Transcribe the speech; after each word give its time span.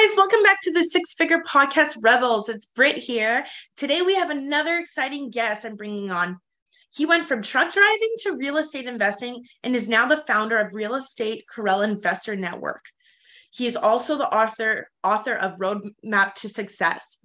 Guys, 0.00 0.16
welcome 0.16 0.42
back 0.44 0.60
to 0.62 0.72
the 0.72 0.84
Six 0.84 1.14
Figure 1.14 1.42
Podcast 1.44 1.96
Rebels. 2.02 2.48
It's 2.48 2.66
Britt 2.66 2.98
here. 2.98 3.44
Today 3.76 4.02
we 4.02 4.14
have 4.14 4.30
another 4.30 4.78
exciting 4.78 5.30
guest 5.30 5.64
I'm 5.64 5.74
bringing 5.74 6.12
on. 6.12 6.38
He 6.94 7.04
went 7.04 7.26
from 7.26 7.42
truck 7.42 7.72
driving 7.72 8.14
to 8.20 8.36
real 8.36 8.58
estate 8.58 8.86
investing 8.86 9.44
and 9.64 9.74
is 9.74 9.88
now 9.88 10.06
the 10.06 10.18
founder 10.18 10.56
of 10.56 10.74
Real 10.74 10.94
Estate 10.94 11.46
Corral 11.48 11.82
Investor 11.82 12.36
Network. 12.36 12.84
He 13.50 13.66
is 13.66 13.74
also 13.74 14.16
the 14.16 14.32
author 14.32 14.88
author 15.02 15.34
of 15.34 15.58
Roadmap 15.58 16.34
to 16.34 16.48
Success. 16.48 17.18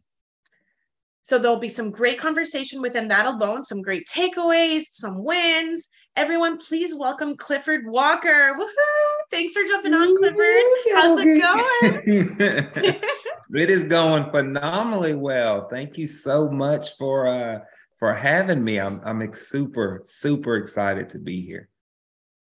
So 1.23 1.39
there'll 1.39 1.57
be 1.57 1.69
some 1.69 1.89
great 1.89 2.17
conversation 2.17 2.81
within 2.81 3.07
that 3.07 3.25
alone, 3.25 3.63
some 3.63 3.81
great 3.81 4.07
takeaways, 4.07 4.87
some 4.91 5.23
wins. 5.23 5.87
Everyone, 6.17 6.57
please 6.57 6.93
welcome 6.93 7.37
Clifford 7.37 7.85
Walker. 7.87 8.53
Woohoo! 8.59 9.31
Thanks 9.31 9.53
for 9.53 9.63
jumping 9.63 9.93
on, 9.93 10.17
Clifford. 10.17 10.63
How's 10.93 11.19
it 11.21 11.41
going? 11.41 12.37
it 13.55 13.69
is 13.69 13.85
going 13.85 14.29
phenomenally 14.31 15.15
well. 15.15 15.69
Thank 15.69 15.97
you 15.97 16.07
so 16.07 16.49
much 16.49 16.97
for 16.97 17.27
uh, 17.29 17.59
for 17.97 18.13
having 18.13 18.61
me. 18.61 18.77
I'm 18.77 18.99
I'm 19.05 19.33
super 19.33 20.01
super 20.03 20.57
excited 20.57 21.09
to 21.11 21.19
be 21.19 21.41
here. 21.41 21.69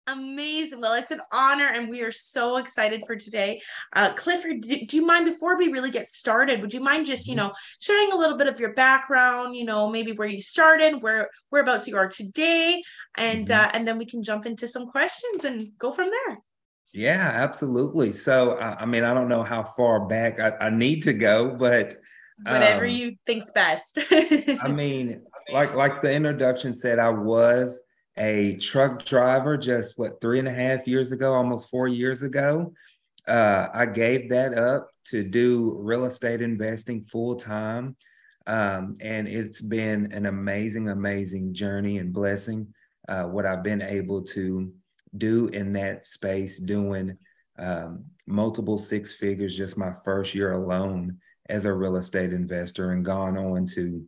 Amazing. 0.08 0.80
Well, 0.80 0.94
it's 0.94 1.10
an 1.10 1.20
honor, 1.32 1.68
and 1.70 1.88
we 1.88 2.00
are 2.00 2.10
so 2.10 2.56
excited 2.56 3.02
for 3.06 3.14
today. 3.14 3.60
Uh, 3.92 4.14
Clifford, 4.14 4.62
do, 4.62 4.86
do, 4.86 4.96
you 4.96 5.04
mind 5.04 5.26
before 5.26 5.58
we 5.58 5.68
really 5.68 5.90
get 5.90 6.10
started? 6.10 6.62
Would 6.62 6.72
you 6.72 6.80
mind 6.80 7.04
just, 7.04 7.26
you 7.26 7.36
mm-hmm. 7.36 7.48
know, 7.48 7.52
sharing 7.80 8.12
a 8.12 8.16
little 8.16 8.38
bit 8.38 8.46
of 8.46 8.58
your 8.58 8.72
background? 8.72 9.54
You 9.54 9.66
know, 9.66 9.90
maybe 9.90 10.12
where 10.12 10.28
you 10.28 10.40
started, 10.40 11.02
where 11.02 11.28
whereabouts 11.50 11.86
you 11.86 11.96
are 11.96 12.08
today, 12.08 12.82
and 13.18 13.48
mm-hmm. 13.48 13.60
uh, 13.60 13.70
and 13.74 13.86
then 13.86 13.98
we 13.98 14.06
can 14.06 14.22
jump 14.22 14.46
into 14.46 14.66
some 14.66 14.86
questions 14.86 15.44
and 15.44 15.72
go 15.78 15.92
from 15.92 16.08
there. 16.10 16.38
Yeah, 16.94 17.30
absolutely. 17.34 18.12
So, 18.12 18.52
uh, 18.52 18.76
I 18.78 18.86
mean, 18.86 19.04
I 19.04 19.12
don't 19.12 19.28
know 19.28 19.42
how 19.42 19.62
far 19.62 20.06
back 20.06 20.40
I, 20.40 20.52
I 20.58 20.70
need 20.70 21.02
to 21.02 21.12
go, 21.12 21.54
but 21.54 21.98
whatever 22.44 22.86
um, 22.86 22.90
you 22.90 23.16
think's 23.26 23.52
best. 23.52 23.98
I 24.10 24.68
mean, 24.72 25.20
like 25.52 25.74
like 25.74 26.00
the 26.00 26.12
introduction 26.12 26.72
said, 26.72 26.98
I 26.98 27.10
was 27.10 27.82
a 28.18 28.56
truck 28.56 29.04
driver 29.04 29.56
just 29.56 29.98
what 29.98 30.20
three 30.20 30.38
and 30.38 30.48
a 30.48 30.52
half 30.52 30.86
years 30.86 31.12
ago, 31.12 31.34
almost 31.34 31.70
four 31.70 31.88
years 31.88 32.22
ago. 32.22 32.72
Uh, 33.26 33.68
I 33.72 33.86
gave 33.86 34.30
that 34.30 34.56
up 34.56 34.90
to 35.06 35.22
do 35.22 35.76
real 35.78 36.04
estate 36.04 36.42
investing 36.42 37.02
full 37.02 37.36
time. 37.36 37.96
Um, 38.46 38.96
and 39.00 39.28
it's 39.28 39.60
been 39.60 40.12
an 40.12 40.26
amazing, 40.26 40.88
amazing 40.88 41.54
journey 41.54 41.98
and 41.98 42.12
blessing. 42.12 42.72
Uh, 43.06 43.24
what 43.24 43.46
I've 43.46 43.62
been 43.62 43.82
able 43.82 44.22
to 44.22 44.72
do 45.16 45.48
in 45.48 45.72
that 45.74 46.06
space, 46.06 46.58
doing 46.58 47.16
um, 47.58 48.04
multiple 48.26 48.78
six 48.78 49.12
figures 49.12 49.56
just 49.56 49.76
my 49.76 49.92
first 50.04 50.34
year 50.34 50.52
alone 50.52 51.18
as 51.48 51.64
a 51.64 51.72
real 51.72 51.96
estate 51.96 52.32
investor, 52.32 52.92
and 52.92 53.04
gone 53.04 53.36
on 53.36 53.66
to 53.66 54.04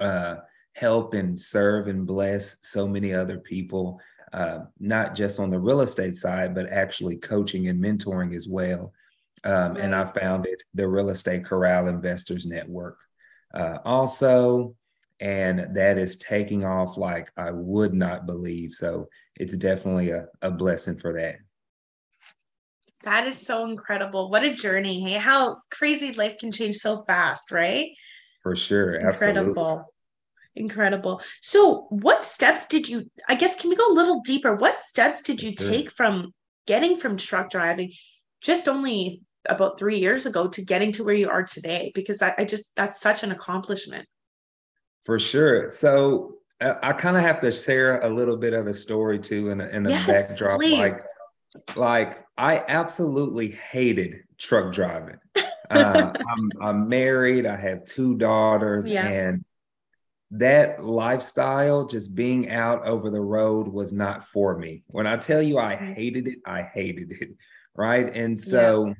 uh, 0.00 0.36
help 0.78 1.14
and 1.14 1.40
serve 1.40 1.88
and 1.88 2.06
bless 2.06 2.56
so 2.62 2.86
many 2.86 3.12
other 3.12 3.38
people, 3.38 4.00
uh, 4.32 4.60
not 4.78 5.14
just 5.14 5.40
on 5.40 5.50
the 5.50 5.58
real 5.58 5.80
estate 5.80 6.14
side, 6.14 6.54
but 6.54 6.72
actually 6.72 7.16
coaching 7.16 7.68
and 7.68 7.82
mentoring 7.82 8.34
as 8.34 8.46
well. 8.46 8.92
Um, 9.44 9.76
and 9.76 9.94
I 9.94 10.04
founded 10.06 10.62
the 10.74 10.88
Real 10.88 11.10
Estate 11.10 11.44
Corral 11.44 11.88
Investors 11.88 12.46
Network 12.46 12.98
uh, 13.54 13.78
also. 13.84 14.74
And 15.20 15.74
that 15.74 15.98
is 15.98 16.16
taking 16.16 16.64
off 16.64 16.96
like 16.96 17.30
I 17.36 17.50
would 17.50 17.92
not 17.92 18.26
believe. 18.26 18.72
So 18.72 19.08
it's 19.34 19.56
definitely 19.56 20.10
a, 20.10 20.26
a 20.42 20.50
blessing 20.50 20.96
for 20.96 21.12
that. 21.14 21.36
That 23.02 23.26
is 23.26 23.36
so 23.36 23.64
incredible. 23.64 24.30
What 24.30 24.44
a 24.44 24.52
journey. 24.52 25.00
Hey, 25.00 25.18
how 25.18 25.58
crazy 25.70 26.12
life 26.12 26.38
can 26.38 26.52
change 26.52 26.76
so 26.76 27.02
fast, 27.02 27.50
right? 27.50 27.88
For 28.42 28.54
sure. 28.54 28.94
Incredible. 28.94 29.50
Absolutely. 29.50 29.84
Incredible. 30.58 31.22
So, 31.40 31.86
what 31.90 32.24
steps 32.24 32.66
did 32.66 32.88
you? 32.88 33.10
I 33.28 33.34
guess 33.36 33.60
can 33.60 33.70
we 33.70 33.76
go 33.76 33.90
a 33.90 33.94
little 33.94 34.20
deeper? 34.20 34.54
What 34.56 34.78
steps 34.78 35.22
did 35.22 35.42
you 35.42 35.54
take 35.54 35.90
from 35.90 36.32
getting 36.66 36.96
from 36.96 37.16
truck 37.16 37.50
driving 37.50 37.92
just 38.40 38.68
only 38.68 39.22
about 39.48 39.78
three 39.78 39.98
years 39.98 40.26
ago 40.26 40.48
to 40.48 40.64
getting 40.64 40.92
to 40.92 41.04
where 41.04 41.14
you 41.14 41.30
are 41.30 41.44
today? 41.44 41.92
Because 41.94 42.22
I, 42.22 42.34
I 42.38 42.44
just 42.44 42.72
that's 42.74 43.00
such 43.00 43.22
an 43.22 43.30
accomplishment. 43.30 44.06
For 45.04 45.18
sure. 45.18 45.70
So 45.70 46.34
uh, 46.60 46.74
I, 46.82 46.92
kind 46.92 47.16
of 47.16 47.22
have 47.22 47.40
to 47.40 47.52
share 47.52 48.00
a 48.00 48.08
little 48.08 48.36
bit 48.36 48.52
of 48.52 48.66
a 48.66 48.74
story 48.74 49.18
too 49.18 49.50
in, 49.50 49.60
in 49.60 49.84
the 49.84 49.90
yes, 49.90 50.28
backdrop. 50.30 50.58
Please. 50.58 51.06
Like, 51.76 51.76
like 51.76 52.24
I 52.36 52.62
absolutely 52.66 53.52
hated 53.52 54.24
truck 54.38 54.72
driving. 54.72 55.18
Uh, 55.70 56.14
I'm, 56.16 56.50
I'm 56.62 56.88
married. 56.88 57.44
I 57.44 57.54
have 57.54 57.84
two 57.84 58.16
daughters, 58.16 58.88
yeah. 58.88 59.06
and 59.06 59.44
that 60.32 60.84
lifestyle, 60.84 61.86
just 61.86 62.14
being 62.14 62.50
out 62.50 62.86
over 62.86 63.10
the 63.10 63.20
road, 63.20 63.68
was 63.68 63.92
not 63.92 64.24
for 64.26 64.58
me. 64.58 64.82
When 64.88 65.06
I 65.06 65.16
tell 65.16 65.40
you 65.40 65.58
I 65.58 65.74
hated 65.74 66.26
it, 66.26 66.38
I 66.46 66.62
hated 66.62 67.12
it. 67.12 67.30
Right. 67.74 68.12
And 68.12 68.40
so 68.40 68.92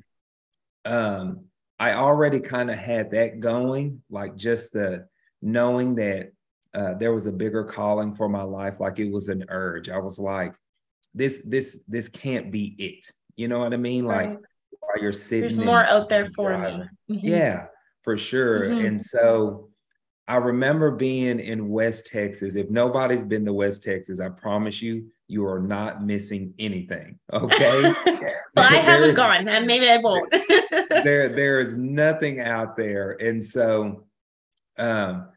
yeah. 0.86 0.92
um, 0.92 1.46
I 1.80 1.94
already 1.94 2.38
kind 2.38 2.70
of 2.70 2.78
had 2.78 3.10
that 3.10 3.40
going, 3.40 4.02
like 4.08 4.36
just 4.36 4.72
the 4.72 5.08
knowing 5.42 5.96
that 5.96 6.30
uh, 6.72 6.94
there 6.94 7.12
was 7.12 7.26
a 7.26 7.32
bigger 7.32 7.64
calling 7.64 8.14
for 8.14 8.28
my 8.28 8.42
life, 8.42 8.78
like 8.78 9.00
it 9.00 9.10
was 9.10 9.30
an 9.30 9.46
urge. 9.48 9.88
I 9.88 9.98
was 9.98 10.20
like, 10.20 10.54
this, 11.12 11.42
this, 11.44 11.82
this 11.88 12.08
can't 12.08 12.52
be 12.52 12.76
it. 12.78 13.10
You 13.34 13.48
know 13.48 13.58
what 13.58 13.74
I 13.74 13.78
mean? 13.78 14.04
Right. 14.04 14.28
Like 14.28 14.38
while 14.78 15.02
you're 15.02 15.12
sitting, 15.12 15.40
there's 15.40 15.58
more 15.58 15.82
out 15.84 16.08
there 16.08 16.26
for 16.26 16.50
driving. 16.50 16.88
me. 17.08 17.16
Mm-hmm. 17.16 17.26
Yeah, 17.26 17.66
for 18.02 18.16
sure. 18.16 18.60
Mm-hmm. 18.60 18.86
And 18.86 19.02
so 19.02 19.70
I 20.28 20.36
remember 20.36 20.90
being 20.90 21.40
in 21.40 21.70
West 21.70 22.06
Texas. 22.06 22.54
If 22.54 22.68
nobody's 22.68 23.24
been 23.24 23.46
to 23.46 23.52
West 23.54 23.82
Texas, 23.82 24.20
I 24.20 24.28
promise 24.28 24.82
you, 24.82 25.06
you 25.26 25.46
are 25.46 25.58
not 25.58 26.04
missing 26.04 26.52
anything. 26.58 27.18
Okay. 27.32 27.82
well, 28.56 28.66
I 28.72 28.76
haven't 28.76 29.14
gone, 29.14 29.48
and 29.48 29.66
maybe 29.66 29.88
I 29.88 29.98
won't. 29.98 30.30
there, 30.90 31.28
there 31.28 31.60
is 31.60 31.76
nothing 31.76 32.40
out 32.40 32.76
there, 32.76 33.12
and 33.12 33.44
so, 33.44 34.06
um, 34.78 35.28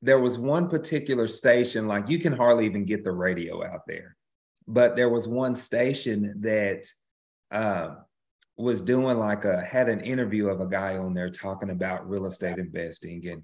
there 0.00 0.18
was 0.18 0.38
one 0.38 0.68
particular 0.68 1.28
station. 1.28 1.86
Like 1.86 2.08
you 2.08 2.18
can 2.18 2.32
hardly 2.32 2.66
even 2.66 2.84
get 2.84 3.04
the 3.04 3.12
radio 3.12 3.64
out 3.64 3.82
there, 3.86 4.16
but 4.66 4.96
there 4.96 5.08
was 5.08 5.28
one 5.28 5.54
station 5.54 6.40
that. 6.40 6.86
Um, 7.50 7.98
was 8.58 8.82
doing 8.82 9.18
like 9.18 9.46
a 9.46 9.62
had 9.62 9.88
an 9.88 10.00
interview 10.00 10.48
of 10.48 10.60
a 10.60 10.66
guy 10.66 10.96
on 10.96 11.14
there 11.14 11.30
talking 11.30 11.70
about 11.70 12.08
real 12.08 12.26
estate 12.26 12.58
investing 12.58 13.26
and 13.26 13.42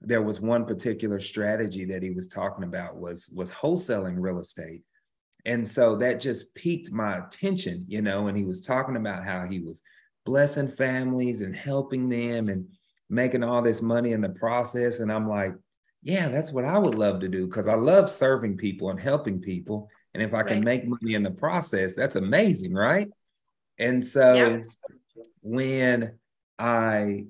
there 0.00 0.22
was 0.22 0.40
one 0.40 0.64
particular 0.64 1.18
strategy 1.18 1.84
that 1.86 2.02
he 2.02 2.10
was 2.10 2.28
talking 2.28 2.64
about 2.64 2.96
was 2.96 3.28
was 3.34 3.50
wholesaling 3.50 4.16
real 4.18 4.38
estate 4.38 4.82
and 5.44 5.66
so 5.66 5.96
that 5.96 6.20
just 6.20 6.54
piqued 6.54 6.92
my 6.92 7.18
attention 7.18 7.84
you 7.88 8.00
know 8.00 8.28
and 8.28 8.36
he 8.36 8.44
was 8.44 8.60
talking 8.60 8.96
about 8.96 9.24
how 9.24 9.44
he 9.44 9.60
was 9.60 9.82
blessing 10.24 10.68
families 10.68 11.40
and 11.40 11.56
helping 11.56 12.08
them 12.08 12.48
and 12.48 12.66
making 13.10 13.42
all 13.42 13.62
this 13.62 13.80
money 13.82 14.12
in 14.12 14.20
the 14.20 14.28
process 14.28 15.00
and 15.00 15.10
i'm 15.10 15.28
like 15.28 15.52
yeah 16.02 16.28
that's 16.28 16.52
what 16.52 16.64
i 16.64 16.78
would 16.78 16.94
love 16.94 17.20
to 17.20 17.28
do 17.28 17.46
because 17.46 17.66
i 17.66 17.74
love 17.74 18.10
serving 18.10 18.56
people 18.56 18.90
and 18.90 19.00
helping 19.00 19.40
people 19.40 19.88
and 20.14 20.22
if 20.22 20.32
i 20.34 20.42
can 20.42 20.58
right. 20.58 20.64
make 20.64 20.86
money 20.86 21.14
in 21.14 21.22
the 21.22 21.30
process 21.30 21.94
that's 21.94 22.16
amazing 22.16 22.72
right 22.72 23.08
and 23.78 24.04
so 24.04 24.34
yeah. 24.34 24.62
when 25.40 26.12
i 26.58 27.24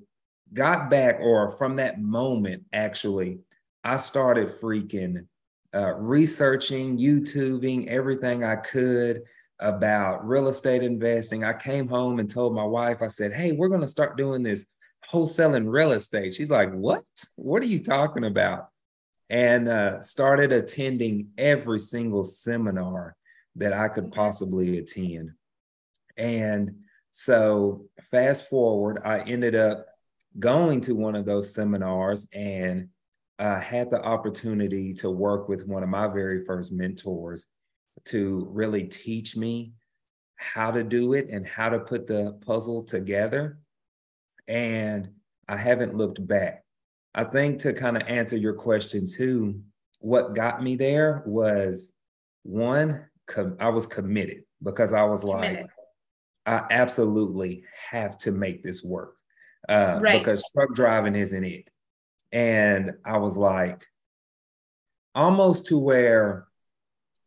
got 0.53 0.91
back, 0.91 1.19
or 1.21 1.53
from 1.53 1.77
that 1.77 2.01
moment, 2.01 2.65
actually, 2.73 3.41
I 3.85 3.97
started 3.97 4.61
freaking 4.61 5.27
uh, 5.75 5.95
researching, 5.95 6.99
YouTubing 6.99 7.89
everything 7.89 8.45
I 8.45 8.57
could 8.57 9.23
about 9.61 10.27
real 10.27 10.49
estate 10.49 10.83
investing. 10.83 11.45
I 11.45 11.53
came 11.53 11.89
home 11.89 12.19
and 12.19 12.31
told 12.31 12.55
my 12.55 12.65
wife, 12.65 12.99
I 13.03 13.09
said, 13.09 13.33
Hey, 13.33 13.53
we're 13.53 13.69
going 13.69 13.81
to 13.81 13.89
start 13.89 14.17
doing 14.17 14.43
this 14.43 14.67
wholesaling 15.13 15.71
real 15.71 15.93
estate. 15.93 16.35
She's 16.35 16.51
like, 16.51 16.73
What? 16.73 17.05
What 17.37 17.63
are 17.63 17.67
you 17.67 17.83
talking 17.83 18.25
about? 18.25 18.69
And 19.31 19.69
uh, 19.69 20.01
started 20.01 20.53
attending 20.53 21.29
every 21.37 21.81
single 21.81 22.25
seminar 22.25 23.15
that 23.57 23.73
I 23.73 23.89
could 23.89 24.11
possibly 24.11 24.79
attend. 24.79 25.33
And 26.17 26.77
so 27.11 27.87
fast 28.11 28.49
forward, 28.49 29.01
I 29.05 29.21
ended 29.21 29.55
up 29.55 29.87
going 30.39 30.81
to 30.83 30.95
one 30.95 31.15
of 31.15 31.25
those 31.25 31.55
seminars 31.55 32.29
and 32.33 32.89
uh, 33.39 33.61
had 33.61 33.91
the 33.91 34.03
opportunity 34.03 34.93
to 34.93 35.11
work 35.11 35.49
with 35.49 35.67
one 35.67 35.83
of 35.83 35.89
my 35.89 36.09
very 36.09 36.45
first 36.45 36.73
mentors 36.73 37.47
to 38.07 38.49
really 38.51 38.85
teach 38.85 39.37
me 39.37 39.73
how 40.37 40.71
to 40.71 40.83
do 40.83 41.15
it 41.15 41.29
and 41.31 41.47
how 41.47 41.69
to 41.69 41.79
put 41.79 42.07
the 42.07 42.39
puzzle 42.45 42.83
together. 42.83 43.59
And 44.47 45.11
I 45.49 45.57
haven't 45.57 45.95
looked 45.95 46.25
back. 46.27 46.65
I 47.15 47.25
think 47.25 47.61
to 47.61 47.73
kind 47.73 47.97
of 47.97 48.03
answer 48.07 48.37
your 48.37 48.55
question 48.55 49.07
too, 49.07 49.61
what 50.01 50.35
got 50.35 50.63
me 50.63 50.77
there 50.77 51.23
was 51.27 51.93
one, 52.45 53.07
com- 53.27 53.57
I 53.59 53.69
was 53.71 53.87
committed 53.87 54.45
because 54.63 54.93
I 54.93 55.03
was 55.05 55.23
committed. 55.23 55.63
like, 55.63 55.71
I 56.47 56.67
absolutely 56.71 57.65
have 57.91 58.17
to 58.19 58.33
make 58.33 58.63
this 58.63 58.83
work 58.83 59.18
uh, 59.69 59.99
right. 60.01 60.19
because 60.19 60.43
truck 60.55 60.75
driving 60.75 61.15
isn't 61.15 61.45
it. 61.45 61.69
And 62.33 62.95
I 63.05 63.19
was 63.19 63.37
like, 63.37 63.87
almost 65.15 65.67
to 65.67 65.79
where 65.79 66.47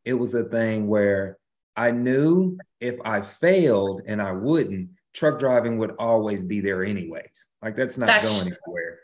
it 0.06 0.14
was 0.14 0.34
a 0.34 0.44
thing 0.44 0.88
where 0.88 1.38
I 1.76 1.92
knew 1.92 2.58
if 2.80 2.98
I 3.04 3.22
failed 3.22 4.02
and 4.06 4.22
I 4.22 4.32
wouldn't, 4.32 4.90
truck 5.14 5.40
driving 5.40 5.78
would 5.78 5.96
always 6.00 6.44
be 6.44 6.62
there 6.62 6.84
anyways. 6.84 7.48
Like 7.62 7.76
that's 7.76 7.98
not 7.98 8.08
that's 8.08 8.44
going 8.44 8.54
anywhere. 8.68 9.00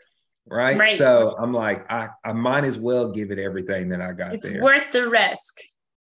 Right? 0.46 0.78
right? 0.78 0.98
So 0.98 1.36
I'm 1.38 1.52
like, 1.52 1.90
I, 1.90 2.08
I 2.24 2.32
might 2.32 2.64
as 2.64 2.78
well 2.78 3.10
give 3.10 3.30
it 3.30 3.38
everything 3.38 3.90
that 3.90 4.00
I 4.00 4.12
got 4.12 4.34
it's 4.34 4.48
there. 4.48 4.62
worth 4.62 4.90
the 4.90 5.08
risk. 5.08 5.58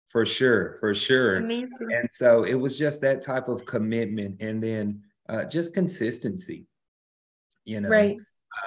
For 0.09 0.25
sure, 0.25 0.77
for 0.79 0.93
sure. 0.93 1.37
Amazing. 1.37 1.91
And 1.91 2.09
so 2.11 2.43
it 2.43 2.53
was 2.53 2.77
just 2.77 3.01
that 3.01 3.21
type 3.21 3.49
of 3.49 3.65
commitment 3.65 4.37
and 4.39 4.61
then 4.61 5.01
uh, 5.27 5.45
just 5.45 5.73
consistency, 5.73 6.65
you 7.67 7.81
know. 7.81 7.89
Right. 7.89 8.17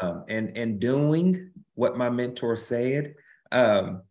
Um, 0.00 0.24
and 0.28 0.56
and 0.56 0.78
doing 0.78 1.50
what 1.74 1.96
my 1.96 2.10
mentor 2.10 2.56
said. 2.56 3.14
Um, 3.50 4.02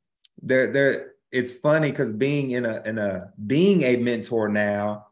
there, 0.42 0.74
there 0.74 1.12
it's 1.32 1.52
funny 1.52 1.92
because 1.92 2.12
being 2.12 2.52
in 2.52 2.66
a 2.66 2.82
in 2.86 2.98
a 2.98 3.32
being 3.48 3.84
a 3.84 3.96
mentor 3.98 4.50
now, 4.50 5.08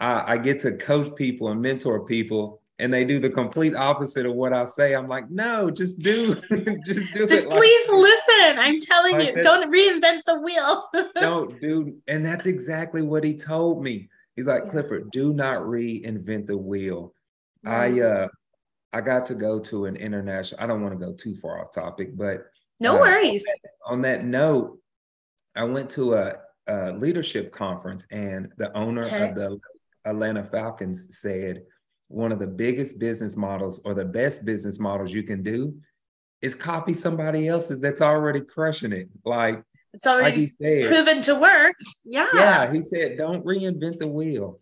I, 0.00 0.34
I 0.34 0.38
get 0.38 0.60
to 0.60 0.72
coach 0.72 1.14
people 1.16 1.48
and 1.48 1.60
mentor 1.60 2.06
people 2.06 2.62
and 2.78 2.92
they 2.92 3.04
do 3.04 3.18
the 3.18 3.30
complete 3.30 3.74
opposite 3.74 4.26
of 4.26 4.34
what 4.34 4.52
I 4.52 4.66
say. 4.66 4.94
I'm 4.94 5.08
like, 5.08 5.30
no, 5.30 5.70
just 5.70 6.00
do, 6.00 6.34
just 6.84 7.12
do 7.14 7.26
just 7.26 7.48
please 7.48 7.88
like, 7.88 7.98
listen. 7.98 8.58
I'm 8.58 8.80
telling 8.80 9.16
like 9.16 9.36
you, 9.36 9.42
don't 9.42 9.72
reinvent 9.72 10.20
the 10.26 10.40
wheel. 10.40 10.88
don't 11.14 11.60
do, 11.60 11.96
and 12.06 12.24
that's 12.24 12.46
exactly 12.46 13.02
what 13.02 13.24
he 13.24 13.36
told 13.36 13.82
me. 13.82 14.08
He's 14.34 14.46
like, 14.46 14.68
Clifford, 14.68 15.10
do 15.10 15.32
not 15.32 15.62
reinvent 15.62 16.46
the 16.46 16.58
wheel. 16.58 17.14
I 17.64 18.00
uh 18.00 18.28
I 18.92 19.00
got 19.00 19.26
to 19.26 19.34
go 19.34 19.58
to 19.60 19.86
an 19.86 19.96
international, 19.96 20.62
I 20.62 20.66
don't 20.66 20.82
want 20.82 20.98
to 20.98 21.04
go 21.04 21.12
too 21.12 21.36
far 21.36 21.60
off 21.60 21.72
topic, 21.72 22.16
but 22.16 22.46
no 22.80 22.96
uh, 22.96 23.00
worries. 23.00 23.44
On 23.86 24.02
that, 24.02 24.20
on 24.20 24.20
that 24.20 24.24
note, 24.24 24.78
I 25.54 25.64
went 25.64 25.90
to 25.90 26.14
a, 26.14 26.34
a 26.66 26.92
leadership 26.92 27.52
conference, 27.52 28.06
and 28.10 28.52
the 28.56 28.74
owner 28.76 29.06
okay. 29.06 29.28
of 29.28 29.34
the 29.34 29.58
Atlanta 30.04 30.44
Falcons 30.44 31.18
said 31.18 31.62
one 32.08 32.32
of 32.32 32.38
the 32.38 32.46
biggest 32.46 32.98
business 32.98 33.36
models 33.36 33.80
or 33.84 33.94
the 33.94 34.04
best 34.04 34.44
business 34.44 34.78
models 34.78 35.12
you 35.12 35.22
can 35.22 35.42
do 35.42 35.76
is 36.40 36.54
copy 36.54 36.92
somebody 36.92 37.48
else's 37.48 37.80
that's 37.80 38.00
already 38.00 38.40
crushing 38.40 38.92
it. 38.92 39.08
Like 39.24 39.62
it's 39.92 40.06
already 40.06 40.42
like 40.42 40.52
said, 40.60 40.84
proven 40.84 41.22
to 41.22 41.34
work. 41.34 41.74
Yeah. 42.04 42.28
Yeah. 42.34 42.72
He 42.72 42.84
said, 42.84 43.16
don't 43.18 43.44
reinvent 43.44 43.98
the 43.98 44.06
wheel. 44.06 44.60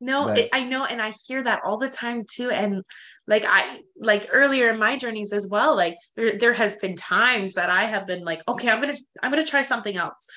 No, 0.00 0.28
it, 0.28 0.48
I 0.52 0.62
know, 0.62 0.84
and 0.84 1.02
I 1.02 1.12
hear 1.26 1.42
that 1.42 1.62
all 1.64 1.76
the 1.76 1.90
time 1.90 2.22
too. 2.30 2.50
And 2.50 2.84
like 3.28 3.44
I 3.46 3.80
like 3.96 4.28
earlier 4.32 4.70
in 4.70 4.78
my 4.78 4.96
journeys 4.96 5.32
as 5.32 5.46
well, 5.48 5.76
like 5.76 5.96
there 6.16 6.38
there 6.38 6.54
has 6.54 6.76
been 6.76 6.96
times 6.96 7.54
that 7.54 7.70
I 7.70 7.84
have 7.84 8.06
been 8.06 8.24
like, 8.24 8.42
okay, 8.48 8.68
I'm 8.68 8.80
gonna 8.80 8.96
I'm 9.22 9.30
gonna 9.30 9.44
try 9.44 9.62
something 9.62 9.96
else 9.96 10.28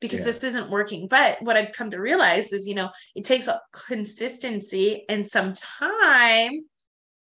because 0.00 0.20
yeah. 0.20 0.26
this 0.26 0.44
isn't 0.44 0.70
working. 0.70 1.08
But 1.08 1.42
what 1.42 1.56
I've 1.56 1.72
come 1.72 1.90
to 1.90 2.00
realize 2.00 2.52
is, 2.52 2.66
you 2.66 2.74
know, 2.74 2.90
it 3.14 3.24
takes 3.24 3.48
a 3.48 3.60
consistency 3.72 5.04
and 5.08 5.26
some 5.26 5.52
time 5.52 6.64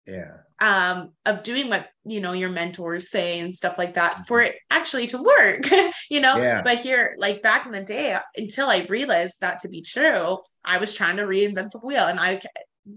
yeah 0.06 0.32
um 0.60 1.10
of 1.24 1.42
doing 1.42 1.68
what 1.68 1.88
you 2.04 2.20
know 2.20 2.32
your 2.32 2.50
mentors 2.50 3.10
say 3.10 3.40
and 3.40 3.54
stuff 3.54 3.78
like 3.78 3.94
that 3.94 4.26
for 4.26 4.38
mm-hmm. 4.38 4.52
it 4.52 4.56
actually 4.70 5.06
to 5.06 5.22
work 5.22 5.66
you 6.10 6.20
know 6.20 6.36
yeah. 6.36 6.62
but 6.62 6.78
here 6.78 7.16
like 7.18 7.42
back 7.42 7.66
in 7.66 7.72
the 7.72 7.82
day 7.82 8.16
until 8.36 8.68
i 8.68 8.86
realized 8.90 9.40
that 9.40 9.60
to 9.60 9.68
be 9.68 9.80
true 9.80 10.38
i 10.64 10.78
was 10.78 10.94
trying 10.94 11.16
to 11.16 11.22
reinvent 11.22 11.70
the 11.70 11.78
wheel 11.78 12.06
and 12.06 12.20
i 12.20 12.38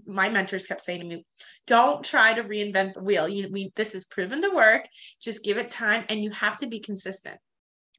my 0.06 0.28
mentors 0.28 0.66
kept 0.66 0.82
saying 0.82 1.00
to 1.00 1.06
me 1.06 1.24
don't 1.66 2.04
try 2.04 2.34
to 2.34 2.42
reinvent 2.42 2.94
the 2.94 3.02
wheel 3.02 3.28
you 3.28 3.48
we 3.50 3.72
this 3.74 3.94
is 3.94 4.04
proven 4.06 4.42
to 4.42 4.50
work 4.50 4.84
just 5.20 5.44
give 5.44 5.56
it 5.56 5.68
time 5.68 6.04
and 6.08 6.20
you 6.20 6.30
have 6.30 6.56
to 6.56 6.66
be 6.66 6.78
consistent 6.78 7.36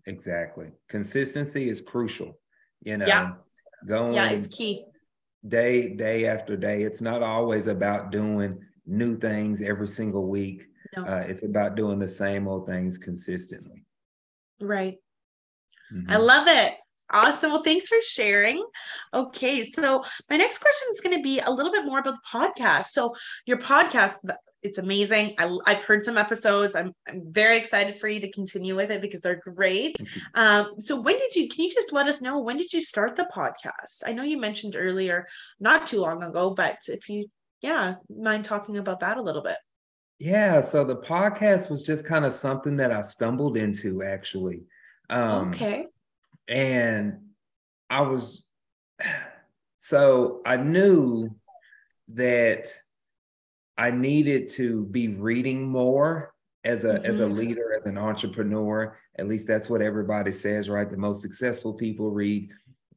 exactly 0.06 0.68
consistency 0.88 1.70
is 1.70 1.82
crucial 1.82 2.40
you 2.84 2.98
know 2.98 3.06
yeah 3.06 3.32
going 3.88 4.14
yeah 4.14 4.30
it's 4.30 4.48
key 4.48 4.86
day 5.48 5.96
day 5.96 6.28
after 6.28 6.56
day 6.56 6.84
it's 6.84 7.02
not 7.02 7.24
always 7.24 7.68
about 7.68 8.12
doing 8.12 8.60
new 8.90 9.18
things 9.18 9.62
every 9.62 9.88
single 9.88 10.28
week. 10.28 10.66
No. 10.96 11.06
Uh, 11.06 11.24
it's 11.28 11.44
about 11.44 11.76
doing 11.76 12.00
the 12.00 12.08
same 12.08 12.48
old 12.48 12.66
things 12.66 12.98
consistently. 12.98 13.86
Right. 14.60 14.98
Mm-hmm. 15.94 16.12
I 16.12 16.18
love 16.18 16.48
it. 16.48 16.74
Awesome. 17.12 17.52
Well, 17.52 17.64
thanks 17.64 17.88
for 17.88 17.98
sharing. 18.06 18.64
Okay. 19.14 19.64
So, 19.64 20.04
my 20.30 20.38
next 20.38 20.60
question 20.60 20.88
is 20.92 21.02
going 21.02 21.18
to 21.18 21.24
be 21.24 21.40
a 21.40 21.50
little 21.50 21.72
bit 21.72 21.86
more 21.86 22.00
about 22.00 22.16
the 22.16 22.30
podcast. 22.32 22.86
So, 22.86 23.16
your 23.46 23.58
podcast, 23.58 24.18
it's 24.62 24.78
amazing. 24.78 25.34
I, 25.38 25.74
have 25.74 25.84
heard 25.84 26.04
some 26.04 26.18
episodes. 26.18 26.76
I'm, 26.76 26.94
I'm 27.08 27.24
very 27.32 27.58
excited 27.58 27.96
for 27.96 28.08
you 28.08 28.20
to 28.22 28.32
continue 28.32 28.76
with 28.76 28.92
it 28.92 29.02
because 29.02 29.22
they're 29.22 29.42
great. 29.56 29.96
Um, 30.36 30.74
so, 30.80 31.02
when 31.02 31.18
did 31.18 31.36
you, 31.36 31.48
can 31.50 31.66
you 31.66 31.72
just 31.72 31.94
let 31.94 32.08
us 32.08 32.22
know 32.22 32.40
when 32.40 32.58
did 32.58 32.74
you 32.74 32.82
start 32.82 33.16
the 33.16 33.30
podcast? 33.34 34.04
I 34.06 34.14
know 34.14 34.24
you 34.24 34.40
mentioned 34.40 34.76
earlier, 34.78 35.28
not 35.60 35.88
too 35.88 36.02
long 36.02 36.24
ago, 36.24 36.54
but 36.54 36.78
if 36.88 37.10
you 37.10 37.28
yeah, 37.62 37.96
mind 38.10 38.46
talking 38.46 38.78
about 38.78 39.02
that 39.02 39.18
a 39.18 39.22
little 39.22 39.42
bit? 39.42 39.58
Yeah, 40.20 40.62
so 40.62 40.84
the 40.84 40.98
podcast 40.98 41.70
was 41.70 41.86
just 41.86 42.06
kind 42.06 42.26
of 42.26 42.34
something 42.34 42.78
that 42.78 42.92
I 42.92 43.02
stumbled 43.02 43.58
into 43.58 44.04
actually. 44.04 44.64
Um, 45.10 45.50
okay. 45.50 45.88
And 46.50 47.20
I 47.90 48.02
was, 48.02 48.48
so 49.78 50.42
I 50.46 50.58
knew 50.58 51.30
that 52.10 52.74
I 53.78 53.92
needed 53.92 54.50
to 54.50 54.86
be 54.86 55.08
reading 55.10 55.70
more 55.70 56.34
as 56.64 56.84
a 56.84 56.96
mm-hmm. 56.96 57.06
as 57.06 57.20
a 57.20 57.26
mm-hmm. 57.26 57.38
leader, 57.38 57.80
as 57.80 57.86
an 57.86 57.98
entrepreneur. 57.98 58.98
At 59.18 59.28
least 59.28 59.48
that's 59.48 59.70
what 59.70 59.82
everybody 59.82 60.32
says, 60.32 60.70
right? 60.70 60.90
The 60.90 60.98
most 60.98 61.22
successful 61.22 61.74
people 61.74 62.10
read 62.10 62.50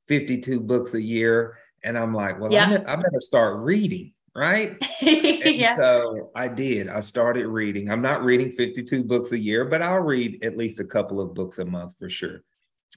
52 0.09 0.61
books 0.61 0.95
a 0.95 1.03
year. 1.03 1.59
And 1.85 1.99
I'm 1.99 2.15
like, 2.15 2.41
well, 2.41 2.51
yeah. 2.51 2.83
I, 2.87 2.93
I 2.93 2.97
better 2.97 3.21
start 3.21 3.59
reading 3.59 4.13
right? 4.35 4.77
yeah. 5.03 5.77
So 5.77 6.31
I 6.35 6.49
did. 6.49 6.89
I 6.89 7.01
started 7.01 7.47
reading. 7.47 7.91
I'm 7.91 8.03
not 8.03 8.25
reading 8.25 8.51
52 8.53 9.05
books 9.05 9.33
a 9.33 9.39
year, 9.39 9.65
but 9.65 9.83
I'll 9.83 10.01
read 10.01 10.43
at 10.45 10.57
least 10.57 10.81
a 10.81 10.85
couple 10.85 11.21
of 11.21 11.35
books 11.35 11.59
a 11.59 11.65
month 11.65 11.99
for 11.99 12.09
sure. 12.09 12.43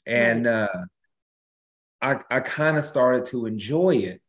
And 0.05 0.47
uh, 0.47 0.67
I, 2.01 2.19
I 2.29 2.39
kind 2.41 2.77
of 2.77 2.85
started 2.85 3.25
to 3.27 3.45
enjoy 3.45 3.95
it. 3.95 4.21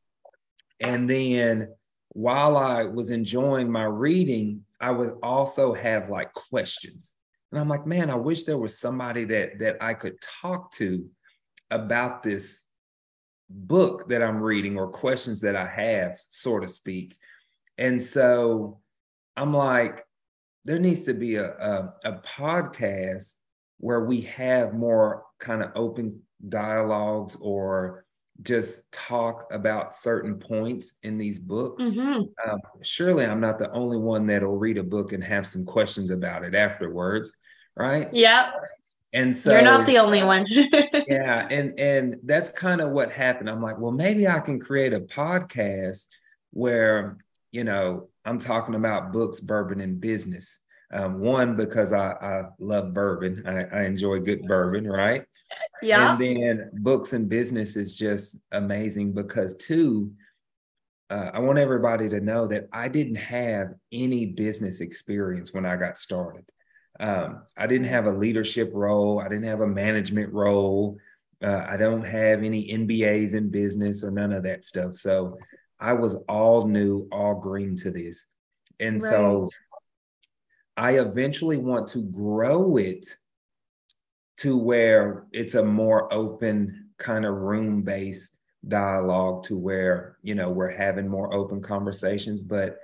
And 0.80 1.08
then 1.08 1.68
while 2.10 2.56
I 2.56 2.84
was 2.84 3.10
enjoying 3.10 3.70
my 3.70 3.84
reading, 3.84 4.64
I 4.80 4.90
would 4.90 5.14
also 5.22 5.74
have 5.74 6.10
like 6.10 6.32
questions. 6.32 7.14
And 7.50 7.60
I'm 7.60 7.68
like, 7.68 7.86
man, 7.86 8.10
I 8.10 8.14
wish 8.16 8.44
there 8.44 8.58
was 8.58 8.78
somebody 8.78 9.24
that 9.24 9.58
that 9.60 9.76
I 9.80 9.94
could 9.94 10.20
talk 10.20 10.72
to 10.72 11.06
about 11.70 12.22
this 12.22 12.66
book 13.48 14.08
that 14.08 14.22
I'm 14.22 14.42
reading 14.42 14.76
or 14.76 14.88
questions 14.88 15.40
that 15.42 15.56
I 15.56 15.66
have, 15.66 16.18
so 16.28 16.58
to 16.58 16.68
speak. 16.68 17.16
And 17.78 18.02
so 18.02 18.80
I'm 19.36 19.52
like, 19.52 20.02
there 20.64 20.78
needs 20.78 21.04
to 21.04 21.14
be 21.14 21.36
a, 21.36 21.46
a, 21.46 21.94
a 22.04 22.12
podcast 22.20 23.36
where 23.78 24.04
we 24.04 24.22
have 24.22 24.74
more 24.74 25.24
kind 25.38 25.62
of 25.62 25.72
open 25.74 26.20
dialogues 26.48 27.36
or 27.40 28.04
just 28.42 28.90
talk 28.92 29.48
about 29.50 29.94
certain 29.94 30.38
points 30.38 30.94
in 31.02 31.18
these 31.18 31.38
books. 31.38 31.82
Mm-hmm. 31.82 32.50
Um, 32.50 32.60
surely 32.82 33.24
I'm 33.24 33.40
not 33.40 33.58
the 33.58 33.70
only 33.72 33.96
one 33.96 34.26
that'll 34.26 34.58
read 34.58 34.78
a 34.78 34.82
book 34.82 35.12
and 35.12 35.24
have 35.24 35.46
some 35.46 35.64
questions 35.64 36.10
about 36.10 36.44
it 36.44 36.54
afterwards, 36.54 37.34
right? 37.76 38.08
Yeah. 38.12 38.52
And 39.14 39.34
so 39.34 39.52
you're 39.52 39.62
not 39.62 39.86
the 39.86 39.98
only 39.98 40.22
one. 40.22 40.46
yeah. 41.08 41.48
And 41.50 41.78
and 41.78 42.16
that's 42.24 42.50
kind 42.50 42.80
of 42.80 42.90
what 42.90 43.12
happened. 43.12 43.48
I'm 43.48 43.62
like, 43.62 43.78
well, 43.78 43.92
maybe 43.92 44.28
I 44.28 44.40
can 44.40 44.60
create 44.60 44.92
a 44.92 45.00
podcast 45.00 46.06
where, 46.50 47.16
you 47.52 47.64
know, 47.64 48.08
I'm 48.24 48.38
talking 48.38 48.74
about 48.74 49.12
books, 49.12 49.40
bourbon, 49.40 49.80
and 49.80 50.00
business. 50.00 50.60
Um, 50.92 51.18
one, 51.18 51.56
because 51.56 51.92
I, 51.92 52.12
I 52.12 52.42
love 52.58 52.94
bourbon. 52.94 53.44
I, 53.46 53.80
I 53.80 53.82
enjoy 53.84 54.20
good 54.20 54.42
bourbon, 54.42 54.86
right? 54.86 55.24
Yeah. 55.82 56.12
And 56.12 56.20
then 56.20 56.70
books 56.74 57.12
and 57.12 57.28
business 57.28 57.76
is 57.76 57.94
just 57.94 58.38
amazing 58.52 59.12
because 59.12 59.56
two, 59.56 60.12
uh, 61.10 61.30
I 61.32 61.38
want 61.40 61.58
everybody 61.58 62.08
to 62.08 62.20
know 62.20 62.46
that 62.48 62.68
I 62.72 62.88
didn't 62.88 63.16
have 63.16 63.74
any 63.92 64.26
business 64.26 64.80
experience 64.80 65.52
when 65.52 65.66
I 65.66 65.76
got 65.76 65.98
started. 65.98 66.44
Um, 66.98 67.42
I 67.56 67.66
didn't 67.66 67.88
have 67.88 68.06
a 68.06 68.12
leadership 68.12 68.70
role. 68.72 69.20
I 69.20 69.28
didn't 69.28 69.44
have 69.44 69.60
a 69.60 69.66
management 69.66 70.32
role. 70.32 70.98
Uh, 71.42 71.64
I 71.68 71.76
don't 71.76 72.04
have 72.04 72.42
any 72.42 72.72
MBAs 72.72 73.34
in 73.34 73.50
business 73.50 74.02
or 74.02 74.10
none 74.10 74.32
of 74.32 74.44
that 74.44 74.64
stuff. 74.64 74.96
So 74.96 75.36
I 75.78 75.92
was 75.92 76.14
all 76.28 76.66
new, 76.66 77.06
all 77.12 77.34
green 77.34 77.76
to 77.78 77.90
this. 77.90 78.26
And 78.80 79.02
right. 79.02 79.10
so 79.10 79.48
I 80.76 80.98
eventually 80.98 81.56
want 81.56 81.88
to 81.88 82.02
grow 82.02 82.76
it 82.76 83.06
to 84.38 84.58
where 84.58 85.26
it's 85.32 85.54
a 85.54 85.64
more 85.64 86.12
open 86.12 86.90
kind 86.98 87.24
of 87.24 87.34
room 87.34 87.82
based 87.82 88.36
dialogue 88.66 89.44
to 89.44 89.56
where 89.56 90.16
you 90.22 90.34
know 90.34 90.50
we're 90.50 90.74
having 90.74 91.06
more 91.06 91.32
open 91.32 91.62
conversations 91.62 92.42
but 92.42 92.78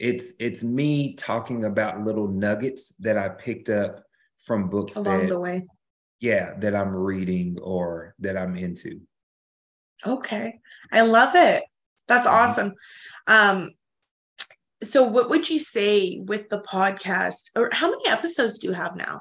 it's 0.00 0.32
it's 0.40 0.64
me 0.64 1.14
talking 1.14 1.64
about 1.64 2.02
little 2.04 2.26
nuggets 2.26 2.94
that 2.98 3.16
i 3.16 3.28
picked 3.28 3.68
up 3.68 4.02
from 4.40 4.68
books 4.68 4.96
along 4.96 5.20
that, 5.20 5.28
the 5.28 5.38
way. 5.38 5.66
Yeah 6.18 6.54
that 6.58 6.74
i'm 6.74 6.94
reading 6.94 7.58
or 7.62 8.14
that 8.18 8.36
i'm 8.36 8.56
into. 8.56 9.00
Okay. 10.06 10.60
I 10.90 11.02
love 11.02 11.34
it. 11.34 11.62
That's 12.08 12.26
mm-hmm. 12.26 12.36
awesome. 12.36 12.74
Um 13.26 13.70
so 14.82 15.04
what 15.04 15.28
would 15.28 15.48
you 15.48 15.58
say 15.58 16.20
with 16.26 16.48
the 16.48 16.60
podcast 16.60 17.50
or 17.56 17.68
how 17.72 17.90
many 17.90 18.08
episodes 18.08 18.58
do 18.58 18.68
you 18.68 18.72
have 18.72 18.96
now 18.96 19.20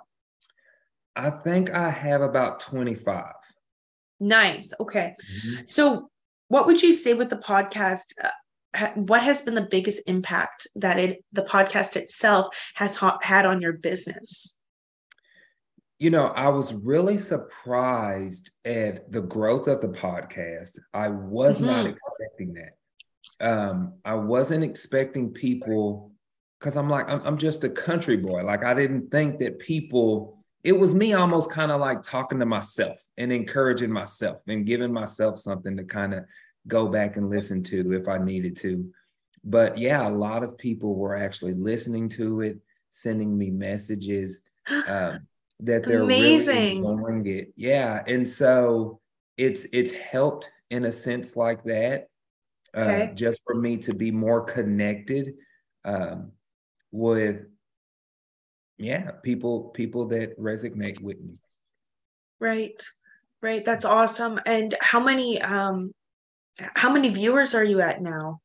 i 1.15 1.29
think 1.29 1.69
i 1.71 1.89
have 1.89 2.21
about 2.21 2.59
25 2.59 3.33
Nice. 4.19 4.73
Okay. 4.79 5.15
Mm-hmm. 5.31 5.61
So, 5.67 6.09
what 6.49 6.65
would 6.65 6.81
you 6.81 6.93
say 6.93 7.13
with 7.13 7.29
the 7.29 7.37
podcast? 7.37 8.13
Uh, 8.21 8.87
what 8.95 9.23
has 9.23 9.41
been 9.41 9.55
the 9.55 9.67
biggest 9.69 10.01
impact 10.07 10.67
that 10.75 10.99
it 10.99 11.23
the 11.31 11.43
podcast 11.43 11.95
itself 11.95 12.47
has 12.75 12.95
ha- 12.95 13.17
had 13.21 13.45
on 13.45 13.61
your 13.61 13.73
business? 13.73 14.57
You 15.99 16.09
know, 16.09 16.27
I 16.27 16.49
was 16.49 16.73
really 16.73 17.17
surprised 17.17 18.51
at 18.63 19.11
the 19.11 19.21
growth 19.21 19.67
of 19.67 19.81
the 19.81 19.89
podcast. 19.89 20.79
I 20.93 21.09
was 21.09 21.57
mm-hmm. 21.57 21.67
not 21.67 21.85
expecting 21.85 22.53
that. 22.53 22.73
Um, 23.41 23.93
I 24.03 24.15
wasn't 24.15 24.63
expecting 24.63 25.31
people 25.31 26.11
because 26.59 26.75
I'm 26.75 26.89
like, 26.89 27.09
I'm, 27.09 27.21
I'm 27.25 27.37
just 27.37 27.63
a 27.63 27.69
country 27.69 28.17
boy. 28.17 28.43
Like, 28.43 28.65
I 28.65 28.73
didn't 28.73 29.11
think 29.11 29.39
that 29.39 29.59
people 29.59 30.39
it 30.63 30.73
was 30.77 30.93
me 30.93 31.13
almost 31.13 31.51
kind 31.51 31.71
of 31.71 31.79
like 31.79 32.03
talking 32.03 32.39
to 32.39 32.45
myself 32.45 33.03
and 33.17 33.31
encouraging 33.31 33.91
myself 33.91 34.41
and 34.47 34.65
giving 34.65 34.91
myself 34.91 35.39
something 35.39 35.77
to 35.77 35.83
kind 35.83 36.13
of 36.13 36.25
go 36.67 36.87
back 36.87 37.17
and 37.17 37.29
listen 37.29 37.63
to 37.63 37.93
if 37.93 38.09
I 38.09 38.17
needed 38.17 38.57
to. 38.57 38.91
But 39.43 39.77
yeah, 39.77 40.07
a 40.07 40.11
lot 40.11 40.43
of 40.43 40.57
people 40.57 40.95
were 40.95 41.15
actually 41.15 41.53
listening 41.53 42.09
to 42.09 42.41
it, 42.41 42.59
sending 42.89 43.37
me 43.37 43.51
messages 43.51 44.43
um, 44.87 45.27
that 45.61 45.83
they're 45.83 46.03
Amazing. 46.03 46.55
really 46.55 46.75
enjoying 46.75 47.25
it. 47.27 47.53
Yeah, 47.55 48.03
and 48.05 48.27
so 48.27 48.99
it's 49.37 49.65
it's 49.71 49.93
helped 49.93 50.51
in 50.69 50.85
a 50.85 50.91
sense 50.91 51.37
like 51.37 51.63
that, 51.63 52.08
uh, 52.73 53.07
just 53.13 53.41
for 53.45 53.55
me 53.55 53.77
to 53.77 53.93
be 53.93 54.11
more 54.11 54.41
connected 54.41 55.35
um, 55.85 56.31
with 56.91 57.45
yeah 58.77 59.11
people 59.23 59.69
people 59.69 60.07
that 60.07 60.39
resonate 60.39 61.01
with 61.01 61.19
me. 61.19 61.37
Right. 62.39 62.81
Right. 63.41 63.63
That's 63.63 63.85
awesome. 63.85 64.39
And 64.45 64.73
how 64.81 64.99
many 64.99 65.41
um 65.41 65.91
how 66.75 66.91
many 66.91 67.09
viewers 67.09 67.55
are 67.55 67.63
you 67.63 67.81
at 67.81 68.01
now? 68.01 68.41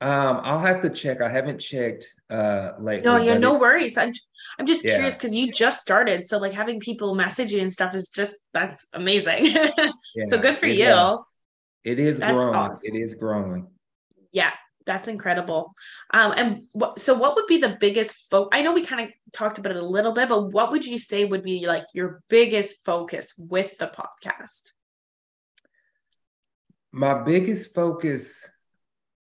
Um 0.00 0.40
i'll 0.42 0.58
have 0.58 0.82
to 0.82 0.90
check. 0.90 1.20
I 1.20 1.28
haven't 1.28 1.58
checked 1.58 2.06
uh 2.30 2.72
lately 2.78 3.04
no 3.04 3.16
yeah 3.18 3.38
no 3.38 3.56
it, 3.56 3.60
worries. 3.60 3.96
I'm 3.96 4.12
i'm 4.58 4.66
just 4.66 4.84
yeah. 4.84 4.94
curious 4.94 5.16
because 5.16 5.34
you 5.34 5.52
just 5.52 5.80
started 5.80 6.24
so 6.24 6.38
like 6.38 6.52
having 6.52 6.80
people 6.80 7.14
message 7.14 7.52
you 7.52 7.60
and 7.60 7.72
stuff 7.72 7.94
is 7.94 8.10
just 8.10 8.38
that's 8.52 8.86
amazing. 8.92 9.54
Yeah, 10.14 10.24
so 10.26 10.38
good 10.38 10.56
for 10.58 10.66
you. 10.66 11.24
It 11.84 11.98
is 11.98 12.18
that's 12.18 12.32
growing 12.32 12.54
awesome. 12.54 12.80
it 12.84 12.96
is 12.96 13.14
growing 13.14 13.66
yeah 14.32 14.52
that's 14.86 15.08
incredible. 15.08 15.74
Um, 16.12 16.32
and 16.36 16.64
what, 16.72 16.98
so, 16.98 17.14
what 17.14 17.36
would 17.36 17.46
be 17.46 17.58
the 17.58 17.76
biggest 17.80 18.30
focus? 18.30 18.50
I 18.52 18.62
know 18.62 18.72
we 18.72 18.84
kind 18.84 19.06
of 19.06 19.12
talked 19.32 19.58
about 19.58 19.76
it 19.76 19.82
a 19.82 19.86
little 19.86 20.12
bit, 20.12 20.28
but 20.28 20.52
what 20.52 20.70
would 20.70 20.84
you 20.84 20.98
say 20.98 21.24
would 21.24 21.42
be 21.42 21.66
like 21.66 21.84
your 21.94 22.22
biggest 22.28 22.84
focus 22.84 23.34
with 23.38 23.76
the 23.78 23.86
podcast? 23.86 24.72
My 26.92 27.22
biggest 27.22 27.74
focus 27.74 28.50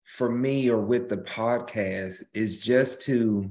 for 0.03 0.29
me 0.29 0.69
or 0.69 0.79
with 0.79 1.09
the 1.09 1.17
podcast 1.17 2.23
is 2.33 2.59
just 2.59 3.01
to 3.03 3.49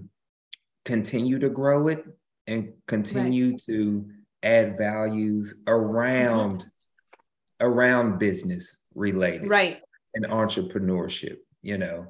continue 0.84 1.38
to 1.40 1.50
grow 1.50 1.88
it 1.88 2.04
and 2.46 2.74
continue 2.86 3.52
right. 3.52 3.62
to 3.66 4.06
add 4.42 4.76
values 4.78 5.54
around 5.66 6.60
mm-hmm. 6.60 7.66
around 7.66 8.18
business 8.18 8.80
related 8.94 9.48
right 9.48 9.80
and 10.14 10.24
entrepreneurship 10.26 11.38
you 11.64 11.78
know. 11.78 12.06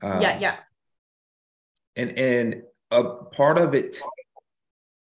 Um, 0.00 0.22
yeah, 0.22 0.38
yeah. 0.38 0.56
And 1.96 2.18
and 2.18 2.62
a 2.90 3.04
part 3.04 3.58
of 3.58 3.74
it 3.74 3.98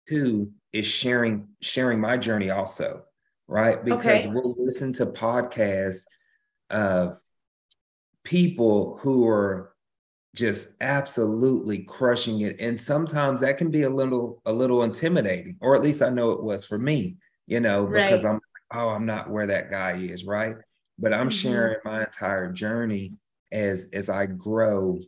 too 0.07 0.51
is 0.74 0.88
sharing 0.88 1.50
sharing 1.62 2.00
my 2.00 2.17
journey 2.17 2.50
also, 2.50 3.03
right? 3.48 3.83
Because 3.83 4.25
okay. 4.25 4.27
we'll 4.27 4.55
listen 4.57 4.93
to 4.93 5.05
podcasts 5.05 6.05
of 6.71 7.17
people 8.24 8.98
who 9.01 9.27
are 9.27 9.74
just 10.36 10.74
absolutely 10.79 11.79
crushing 11.79 12.41
it 12.41 12.55
and 12.59 12.79
sometimes 12.79 13.41
that 13.41 13.57
can 13.57 13.71
be 13.71 13.81
a 13.81 13.89
little 13.89 14.39
a 14.45 14.53
little 14.53 14.83
intimidating 14.83 15.57
or 15.59 15.75
at 15.75 15.81
least 15.81 16.03
i 16.03 16.09
know 16.09 16.29
it 16.29 16.43
was 16.43 16.63
for 16.63 16.77
me 16.77 17.17
you 17.48 17.59
know 17.59 17.88
because 17.88 18.24
right. 18.24 18.33
i'm 18.33 18.39
oh 18.71 18.89
i'm 18.89 19.07
not 19.07 19.31
where 19.31 19.48
that 19.48 19.71
guy 19.71 19.93
is 19.93 20.25
right 20.25 20.55
but 21.00 21.13
i'm 21.13 21.29
mm-hmm. 21.29 21.50
sharing 21.50 21.77
my 21.86 22.03
entire 22.03 22.51
journey 22.51 23.13
as 23.51 23.88
as 23.94 24.10
I 24.10 24.25
grow, 24.25 25.00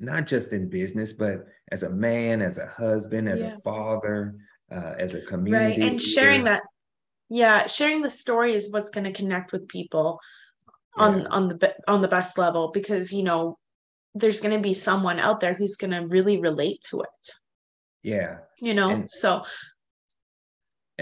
not 0.00 0.26
just 0.26 0.52
in 0.52 0.68
business, 0.68 1.12
but 1.12 1.46
as 1.70 1.82
a 1.82 1.90
man, 1.90 2.42
as 2.42 2.58
a 2.58 2.66
husband, 2.66 3.28
as 3.28 3.42
yeah. 3.42 3.54
a 3.54 3.58
father, 3.58 4.36
uh, 4.70 4.94
as 4.98 5.14
a 5.14 5.22
community. 5.22 5.80
Right, 5.80 5.90
and 5.90 6.00
sharing 6.00 6.44
that, 6.44 6.62
yeah, 7.30 7.66
sharing 7.66 8.02
the 8.02 8.10
story 8.10 8.54
is 8.54 8.72
what's 8.72 8.90
going 8.90 9.04
to 9.04 9.12
connect 9.12 9.52
with 9.52 9.68
people 9.68 10.20
on 10.96 11.20
yeah. 11.20 11.26
on 11.30 11.48
the 11.48 11.74
on 11.88 12.02
the 12.02 12.08
best 12.08 12.38
level 12.38 12.70
because 12.72 13.12
you 13.12 13.22
know 13.22 13.58
there's 14.14 14.40
going 14.40 14.54
to 14.54 14.62
be 14.62 14.74
someone 14.74 15.18
out 15.18 15.40
there 15.40 15.54
who's 15.54 15.76
going 15.76 15.90
to 15.90 16.06
really 16.06 16.40
relate 16.40 16.80
to 16.90 17.00
it. 17.00 17.30
Yeah, 18.02 18.38
you 18.60 18.74
know, 18.74 18.90
and, 18.90 19.10
so. 19.10 19.42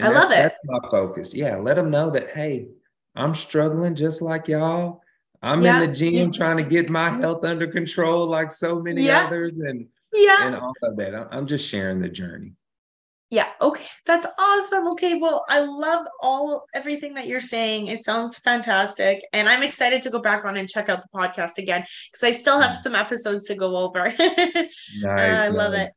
I 0.01 0.09
love 0.09 0.31
it. 0.31 0.37
That's 0.37 0.59
my 0.65 0.79
focus. 0.91 1.35
Yeah, 1.35 1.57
let 1.57 1.77
them 1.77 1.91
know 1.91 2.09
that 2.13 2.31
hey, 2.31 2.69
I'm 3.15 3.35
struggling 3.35 3.95
just 3.95 4.23
like 4.23 4.49
y'all 4.49 5.03
I'm 5.43 5.63
yeah. 5.63 5.81
in 5.81 5.91
the 5.91 5.95
gym 5.95 6.13
yeah. 6.15 6.29
trying 6.29 6.57
to 6.59 6.63
get 6.63 6.89
my 6.89 7.11
health 7.11 7.45
under 7.45 7.67
control, 7.67 8.27
like 8.27 8.53
so 8.53 8.81
many 8.81 9.03
yeah. 9.03 9.25
others, 9.25 9.53
and 9.55 9.89
yeah, 10.13 10.47
and 10.47 10.57
all 10.57 10.73
of 10.83 10.97
that. 10.97 11.29
I'm 11.33 11.47
just 11.47 11.69
sharing 11.69 12.01
the 12.01 12.09
journey. 12.09 12.53
Yeah. 13.31 13.49
Okay. 13.61 13.87
That's 14.05 14.27
awesome. 14.39 14.89
Okay. 14.89 15.15
Well, 15.15 15.45
I 15.49 15.61
love 15.61 16.07
all 16.21 16.67
everything 16.75 17.15
that 17.15 17.27
you're 17.27 17.41
saying. 17.41 17.87
It 17.87 18.05
sounds 18.05 18.39
fantastic, 18.39 19.21
and 19.33 19.49
I'm 19.49 19.65
excited 19.65 20.03
to 20.03 20.11
go 20.11 20.21
back 20.21 20.45
on 20.45 20.57
and 20.57 20.69
check 20.69 20.89
out 20.89 21.03
the 21.03 21.09
podcast 21.13 21.59
again 21.59 21.85
because 22.13 22.23
I 22.23 22.33
still 22.33 22.61
have 22.61 22.77
some 22.77 22.95
episodes 22.95 23.47
to 23.47 23.57
go 23.57 23.77
over. 23.77 24.15
nice. 24.19 24.71
Uh, 25.03 25.09
I 25.09 25.49
love 25.49 25.75
it. 25.75 25.91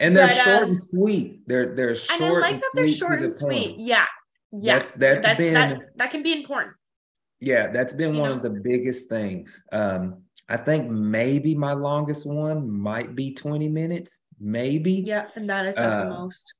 And 0.00 0.14
they're 0.14 0.26
but, 0.26 0.36
short 0.36 0.62
um, 0.64 0.70
and 0.70 0.80
sweet. 0.80 1.48
They're 1.48 1.74
they're 1.74 1.94
short. 1.94 2.20
And 2.20 2.36
I 2.36 2.38
like 2.38 2.52
and 2.54 2.62
that 2.62 2.70
they're 2.74 2.88
short 2.88 3.22
and 3.22 3.32
sweet. 3.32 3.76
Yeah. 3.78 4.04
Yeah. 4.60 4.78
That's 4.78 4.94
that's, 4.94 5.24
that's 5.24 5.38
been 5.38 5.54
that, 5.54 5.96
that 5.96 6.10
can 6.10 6.22
be 6.22 6.32
important. 6.32 6.74
Yeah, 7.40 7.68
that's 7.68 7.92
been 7.92 8.14
you 8.14 8.20
one 8.20 8.30
know? 8.30 8.36
of 8.36 8.42
the 8.42 8.50
biggest 8.50 9.08
things. 9.08 9.62
Um, 9.72 10.22
I 10.48 10.56
think 10.56 10.90
maybe 10.90 11.54
my 11.54 11.72
longest 11.72 12.26
one 12.26 12.70
might 12.70 13.14
be 13.14 13.34
20 13.34 13.68
minutes, 13.68 14.20
maybe. 14.38 15.02
Yeah, 15.06 15.28
and 15.34 15.48
that 15.50 15.66
is 15.66 15.78
uh, 15.78 16.04
the 16.04 16.10
most. 16.10 16.54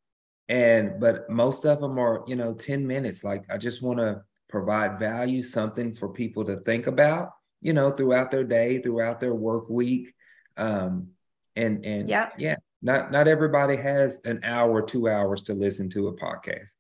And 0.49 1.01
but 1.01 1.29
most 1.31 1.65
of 1.65 1.81
them 1.81 1.99
are, 1.99 2.25
you 2.27 2.37
know, 2.37 2.55
10 2.55 2.87
minutes. 2.87 3.25
Like 3.25 3.45
I 3.51 3.59
just 3.59 3.83
want 3.83 3.99
to 3.99 4.23
provide 4.49 4.99
value, 4.99 5.43
something 5.43 5.95
for 5.95 6.09
people 6.09 6.45
to 6.45 6.57
think 6.57 6.87
about, 6.87 7.31
you 7.61 7.73
know, 7.73 7.91
throughout 7.91 8.31
their 8.31 8.45
day, 8.45 8.79
throughout 8.79 9.21
their 9.21 9.35
work 9.35 9.69
week. 9.69 10.15
Um, 10.57 11.09
and 11.57 11.85
and 11.85 12.09
yeah, 12.09 12.31
yeah, 12.37 12.57
not 12.83 13.13
not 13.13 13.29
everybody 13.29 13.77
has 13.77 14.21
an 14.25 14.41
hour, 14.45 14.83
two 14.83 15.09
hours 15.09 15.43
to 15.45 15.55
listen 15.55 15.89
to 15.91 16.09
a 16.09 16.17
podcast. 16.17 16.75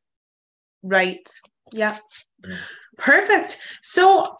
Right. 0.84 1.28
Yeah. 1.72 1.98
Perfect. 2.96 3.58
So 3.82 4.36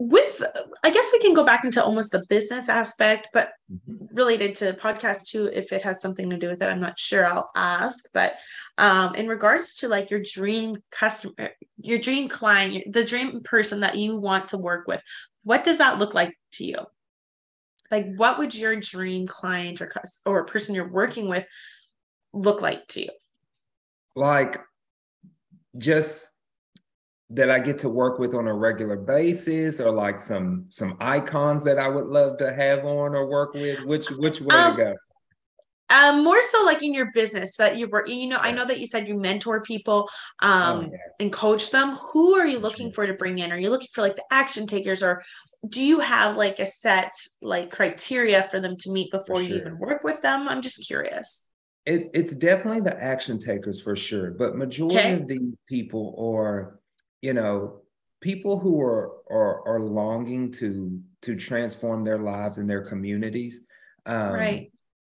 with 0.00 0.42
i 0.82 0.90
guess 0.90 1.10
we 1.12 1.20
can 1.20 1.34
go 1.34 1.44
back 1.44 1.64
into 1.64 1.82
almost 1.82 2.10
the 2.10 2.24
business 2.28 2.68
aspect 2.68 3.28
but 3.32 3.52
Mhm. 3.70 4.08
related 4.10 4.54
to 4.56 4.72
podcast 4.74 5.28
too 5.28 5.46
if 5.52 5.72
it 5.72 5.82
has 5.82 6.00
something 6.00 6.28
to 6.30 6.36
do 6.36 6.48
with 6.48 6.60
it 6.62 6.68
i'm 6.68 6.80
not 6.80 6.98
sure 6.98 7.24
i'll 7.24 7.48
ask 7.54 8.04
but 8.12 8.36
um 8.76 9.14
in 9.14 9.28
regards 9.28 9.76
to 9.76 9.88
like 9.88 10.10
your 10.10 10.20
dream 10.20 10.76
customer 10.90 11.50
your 11.80 11.98
dream 11.98 12.28
client 12.28 12.92
the 12.92 13.04
dream 13.04 13.40
person 13.42 13.80
that 13.80 13.96
you 13.96 14.16
want 14.16 14.48
to 14.48 14.58
work 14.58 14.88
with 14.88 15.00
what 15.44 15.62
does 15.62 15.78
that 15.78 16.00
look 16.00 16.12
like 16.12 16.36
to 16.50 16.64
you 16.64 16.78
like 17.92 18.06
what 18.16 18.38
would 18.38 18.54
your 18.54 18.74
dream 18.74 19.28
client 19.28 19.80
or 19.80 19.92
or 20.26 20.44
person 20.44 20.74
you're 20.74 20.90
working 20.90 21.28
with 21.28 21.46
look 22.32 22.60
like 22.60 22.84
to 22.88 23.02
you 23.02 23.10
like 24.16 24.58
just 25.78 26.32
that 27.30 27.50
I 27.50 27.58
get 27.58 27.78
to 27.80 27.88
work 27.88 28.18
with 28.18 28.34
on 28.34 28.46
a 28.46 28.54
regular 28.54 28.96
basis 28.96 29.80
or 29.80 29.90
like 29.90 30.20
some 30.20 30.66
some 30.68 30.96
icons 31.00 31.64
that 31.64 31.78
I 31.78 31.88
would 31.88 32.06
love 32.06 32.38
to 32.38 32.52
have 32.54 32.80
on 32.84 33.14
or 33.14 33.26
work 33.28 33.54
with? 33.54 33.80
Which 33.82 34.10
which 34.10 34.40
way 34.40 34.54
Um, 34.56 34.76
to 34.76 34.76
go? 34.84 34.94
um 35.90 36.24
more 36.24 36.42
so 36.42 36.64
like 36.64 36.82
in 36.82 36.94
your 36.94 37.10
business 37.12 37.56
that 37.58 37.76
you 37.76 37.86
work 37.88 38.08
you 38.08 38.26
know 38.26 38.38
i 38.40 38.50
know 38.50 38.64
that 38.64 38.80
you 38.80 38.86
said 38.86 39.06
you 39.06 39.14
mentor 39.14 39.60
people 39.60 40.08
Oh, 40.40 40.48
um 40.48 40.82
yeah. 40.90 40.96
and 41.20 41.30
coach 41.30 41.70
them. 41.70 41.90
Who 42.12 42.34
are 42.36 42.46
you 42.46 42.58
looking 42.58 42.90
for 42.90 43.06
to 43.06 43.12
bring 43.12 43.38
in? 43.38 43.52
Are 43.52 43.58
you 43.58 43.68
looking 43.68 43.88
for 43.92 44.00
like 44.00 44.16
the 44.16 44.24
action 44.30 44.66
takers 44.66 45.02
or 45.02 45.22
do 45.68 45.84
you 45.84 46.00
have 46.00 46.36
like 46.38 46.58
a 46.58 46.66
set 46.66 47.12
like 47.42 47.70
criteria 47.70 48.44
for 48.44 48.60
them 48.60 48.76
to 48.78 48.92
meet 48.92 49.10
before 49.10 49.42
you 49.42 49.56
even 49.56 49.78
work 49.78 50.04
with 50.04 50.22
them? 50.22 50.48
I'm 50.48 50.62
just 50.62 50.86
curious 50.86 51.46
It, 51.86 52.10
it's 52.14 52.34
definitely 52.34 52.80
the 52.80 53.02
action 53.02 53.38
takers 53.38 53.80
for 53.80 53.94
sure, 53.94 54.30
but 54.30 54.56
majority 54.56 54.96
Okay. 54.98 55.12
of 55.14 55.28
these 55.28 55.54
people 55.68 56.16
are, 56.18 56.80
you 57.20 57.34
know, 57.34 57.82
people 58.20 58.58
who 58.58 58.80
are 58.80 59.12
are 59.30 59.68
are 59.68 59.80
longing 59.80 60.50
to 60.52 61.00
to 61.22 61.36
transform 61.36 62.04
their 62.04 62.18
lives 62.18 62.58
and 62.58 62.68
their 62.68 62.84
communities, 62.84 63.66
um, 64.06 64.32
Right. 64.32 64.72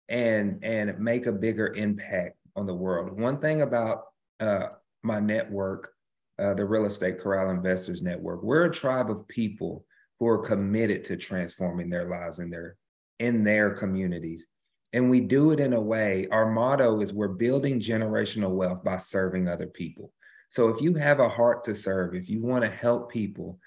And 0.08 0.64
and 0.64 0.98
make 0.98 1.26
a 1.26 1.32
bigger 1.32 1.72
impact 1.74 2.36
on 2.56 2.66
the 2.66 2.74
world. 2.74 3.18
One 3.18 3.40
thing 3.40 3.62
about 3.62 4.06
uh, 4.40 4.66
my 5.02 5.20
network, 5.20 5.92
uh, 6.38 6.54
the 6.54 6.64
Real 6.64 6.86
Estate 6.86 7.20
Corral 7.20 7.50
Investors 7.50 8.02
Network, 8.02 8.42
we're 8.42 8.64
a 8.64 8.72
tribe 8.72 9.10
of 9.10 9.26
people 9.28 9.84
who 10.18 10.26
are 10.26 10.38
committed 10.38 11.04
to 11.04 11.16
transforming 11.16 11.90
their 11.90 12.08
lives 12.08 12.40
and 12.40 12.52
their 12.52 12.76
in 13.18 13.44
their 13.44 13.70
communities 13.74 14.48
and 14.92 15.08
we 15.10 15.20
do 15.20 15.52
it 15.52 15.60
in 15.60 15.72
a 15.72 15.80
way 15.80 16.26
our 16.30 16.50
motto 16.50 17.00
is 17.00 17.12
we're 17.12 17.28
building 17.28 17.80
generational 17.80 18.50
wealth 18.50 18.82
by 18.82 18.96
serving 18.96 19.48
other 19.48 19.66
people. 19.66 20.12
So 20.50 20.68
if 20.68 20.80
you 20.80 20.94
have 20.94 21.20
a 21.20 21.28
heart 21.28 21.64
to 21.64 21.74
serve 21.74 22.14
if 22.14 22.28
you 22.28 22.42
want 22.42 22.64
to 22.64 22.70
help 22.70 23.10
people 23.10 23.58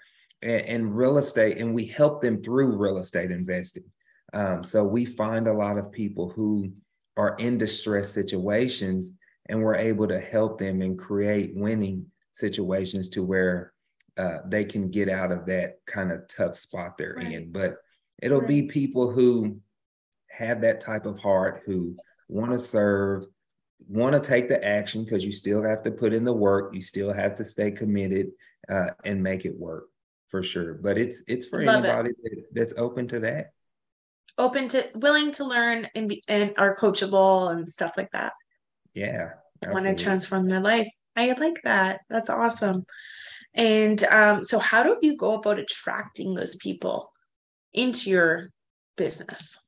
in 0.42 0.92
real 0.92 1.18
estate 1.18 1.58
and 1.58 1.74
we 1.74 1.86
help 1.86 2.22
them 2.22 2.44
through 2.44 2.76
real 2.76 2.98
estate 2.98 3.32
investing 3.32 3.86
um, 4.34 4.64
so 4.64 4.84
we 4.84 5.06
find 5.06 5.48
a 5.48 5.54
lot 5.54 5.78
of 5.78 5.92
people 5.92 6.30
who 6.30 6.72
are 7.16 7.36
in 7.38 7.58
distressed 7.58 8.14
situations 8.14 9.14
and 9.48 9.62
we're 9.62 9.76
able 9.76 10.08
to 10.08 10.20
help 10.20 10.58
them 10.58 10.82
and 10.82 10.98
create 10.98 11.56
winning 11.56 12.08
situations 12.32 13.10
to 13.10 13.24
where 13.24 13.74
uh, 14.18 14.40
they 14.48 14.66
can 14.66 14.90
get 14.90 15.08
out 15.08 15.32
of 15.32 15.46
that 15.46 15.78
kind 15.86 16.12
of 16.12 16.28
tough 16.28 16.58
spot 16.58 16.98
they're 16.98 17.16
Right. 17.16 17.32
in. 17.34 17.52
But 17.52 17.78
it'll 18.22 18.46
be 18.46 18.64
people 18.64 19.12
who 19.12 19.60
have 20.38 20.62
that 20.62 20.82
type 20.82 21.06
of 21.06 21.20
heart 21.20 21.64
who 21.66 21.96
want 22.28 22.52
to 22.52 22.60
serve, 22.60 23.26
want 23.88 24.14
to 24.14 24.20
take 24.20 24.50
the 24.50 24.64
action 24.64 25.04
because 25.04 25.24
you 25.24 25.32
still 25.32 25.62
have 25.64 25.84
to 25.84 25.92
put 25.92 26.14
in 26.14 26.24
the 26.24 26.34
work, 26.34 26.74
you 26.74 26.82
still 26.82 27.14
have 27.14 27.36
to 27.36 27.44
stay 27.46 27.72
committed 27.72 28.32
uh, 28.70 28.88
and 29.06 29.22
make 29.22 29.46
it 29.46 29.58
work 29.58 29.86
for 30.30 30.42
sure. 30.42 30.74
But 30.74 30.98
it's 30.98 31.24
it's 31.28 31.46
for 31.46 31.62
Love 31.62 31.86
it. 31.86 31.90
anybody 31.90 32.12
that, 32.24 32.44
that's 32.54 32.74
open 32.78 33.08
to 33.10 33.20
that. 33.22 33.52
open 34.38 34.68
to 34.70 34.90
willing 34.96 35.32
to 35.32 35.46
learn 35.46 35.88
and 35.96 36.10
be 36.10 36.24
and 36.28 36.54
are 36.58 36.76
coachable 36.76 37.52
and 37.52 37.70
stuff 37.70 37.94
like 37.98 38.10
that 38.12 38.34
Yeah, 38.96 39.30
want 39.68 39.86
to 39.86 39.96
transform 39.96 40.48
their 40.48 40.60
life 40.60 40.88
i 41.16 41.32
like 41.34 41.62
that 41.64 42.02
that's 42.10 42.32
awesome 42.32 42.84
and 43.54 44.04
um 44.06 44.44
so 44.44 44.58
how 44.58 44.82
do 44.82 44.98
you 45.04 45.16
go 45.16 45.36
about 45.36 45.60
attracting 45.60 46.34
those 46.34 46.56
people 46.56 47.12
into 47.74 48.10
your 48.10 48.50
business 48.98 49.64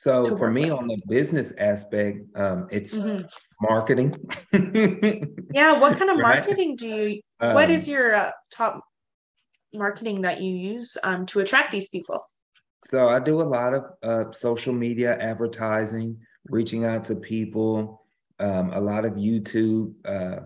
So 0.00 0.38
for 0.38 0.50
me 0.50 0.70
with. 0.70 0.80
on 0.80 0.86
the 0.88 0.98
business 1.06 1.52
aspect, 1.58 2.24
um, 2.34 2.66
it's 2.70 2.94
Mhm. 2.94 3.28
marketing. 3.60 4.16
yeah 5.52 5.78
what 5.78 5.98
kind 5.98 6.10
of 6.10 6.16
marketing 6.30 6.76
do 6.76 6.88
you 6.88 7.20
what 7.38 7.68
Um, 7.68 7.70
is 7.76 7.86
your 7.86 8.14
uh, 8.14 8.30
top 8.50 8.82
marketing 9.74 10.22
that 10.22 10.40
you 10.40 10.52
use 10.72 10.96
um 11.04 11.26
to 11.26 11.40
attract 11.40 11.70
these 11.70 11.88
people 11.90 12.18
So 12.84 13.10
I 13.10 13.18
do 13.20 13.42
a 13.42 13.48
lot 13.58 13.74
of 13.74 13.82
uh, 14.02 14.32
social 14.32 14.72
media 14.72 15.10
advertising, 15.30 16.16
reaching 16.48 16.82
out 16.86 17.04
to 17.08 17.14
people, 17.14 18.00
um, 18.38 18.72
a 18.72 18.80
lot 18.80 19.04
of 19.04 19.12
YouTube 19.20 19.92
uh, 20.14 20.38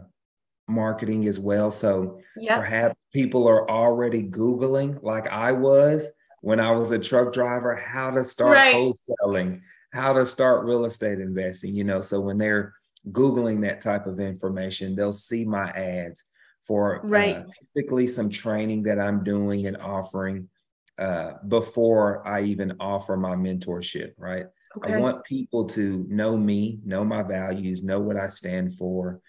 marketing 0.66 1.28
as 1.28 1.38
well. 1.38 1.70
So 1.70 2.18
yeah 2.36 2.56
perhaps 2.58 2.96
people 3.12 3.46
are 3.46 3.70
already 3.70 4.22
Googling, 4.24 5.00
like 5.12 5.28
I 5.28 5.52
was 5.52 6.10
when 6.44 6.60
I 6.60 6.72
was 6.72 6.92
a 6.92 6.98
truck 6.98 7.32
driver, 7.32 7.74
how 7.74 8.10
to 8.10 8.22
start 8.22 8.58
Right. 8.58 8.74
wholesaling, 8.74 9.62
how 9.94 10.12
to 10.12 10.26
start 10.26 10.66
real 10.66 10.84
estate 10.84 11.18
investing, 11.18 11.74
you 11.74 11.84
know. 11.84 12.02
So 12.02 12.20
when 12.20 12.36
they're 12.36 12.74
Googling 13.10 13.62
that 13.62 13.80
type 13.80 14.06
of 14.06 14.20
information, 14.20 14.94
they'll 14.94 15.14
see 15.14 15.46
my 15.46 15.70
ads 15.70 16.22
for 16.62 17.00
Right. 17.04 17.36
uh, 17.36 17.44
typically 17.74 18.06
some 18.06 18.28
training 18.28 18.82
that 18.82 18.98
I'm 19.00 19.24
doing 19.24 19.66
and 19.66 19.78
offering 19.78 20.50
uh, 20.98 21.32
before 21.48 22.26
I 22.28 22.42
even 22.42 22.76
offer 22.78 23.16
my 23.16 23.36
mentorship, 23.36 24.12
right? 24.18 24.44
okay 24.76 24.94
I 24.94 25.00
want 25.00 25.24
people 25.24 25.64
to 25.68 26.04
know 26.10 26.36
me, 26.36 26.78
know 26.84 27.04
my 27.06 27.22
values, 27.22 27.82
know 27.82 28.00
what 28.00 28.18
I 28.18 28.26
stand 28.26 28.74
for, 28.74 29.20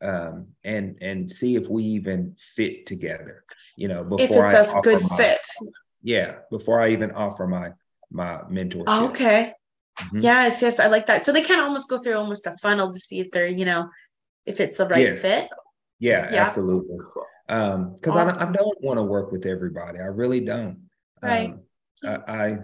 um, 0.00 0.46
and 0.64 0.96
and 1.02 1.30
see 1.30 1.56
if 1.56 1.68
we 1.68 1.82
even 1.84 2.34
fit 2.38 2.86
together. 2.86 3.44
You 3.76 3.88
know, 3.88 4.04
before 4.04 4.46
if 4.46 4.54
it's 4.54 4.72
I 4.72 4.78
a 4.78 4.80
good 4.80 5.02
my- 5.10 5.16
fit 5.18 5.46
Yeah, 6.02 6.36
before 6.50 6.80
I 6.80 6.90
even 6.90 7.12
offer 7.12 7.46
my 7.46 7.72
my 8.10 8.42
mentorship. 8.50 9.08
okay 9.10 9.52
Mhm. 10.00 10.22
yes 10.22 10.62
yes 10.62 10.80
i 10.80 10.86
like 10.86 11.04
that 11.06 11.22
so 11.24 11.32
they 11.32 11.42
kind 11.42 11.60
of 11.60 11.66
almost 11.66 11.88
go 11.88 11.98
through 11.98 12.16
almost 12.16 12.46
a 12.46 12.56
funnel 12.62 12.90
to 12.92 12.98
see 12.98 13.20
if 13.20 13.30
they're 13.30 13.46
you 13.46 13.64
know 13.66 13.88
if 14.46 14.58
it's 14.60 14.76
the 14.78 14.86
right 14.86 15.06
Yes. 15.06 15.20
fit 15.22 15.48
Yeah, 15.98 16.32
Yeah. 16.32 16.46
absolutely. 16.46 16.98
cool 17.12 17.24
Um, 17.48 17.94
because 17.94 18.16
I, 18.16 18.24
Awesome. 18.24 18.48
I 18.48 18.52
don't 18.52 18.80
want 18.82 18.98
to 18.98 19.02
work 19.02 19.30
with 19.32 19.44
everybody. 19.46 19.98
I 19.98 20.04
really 20.22 20.40
don't. 20.40 20.88
Right. 21.22 21.50
Um, 21.50 21.62
I 22.26 22.32
I, 22.44 22.58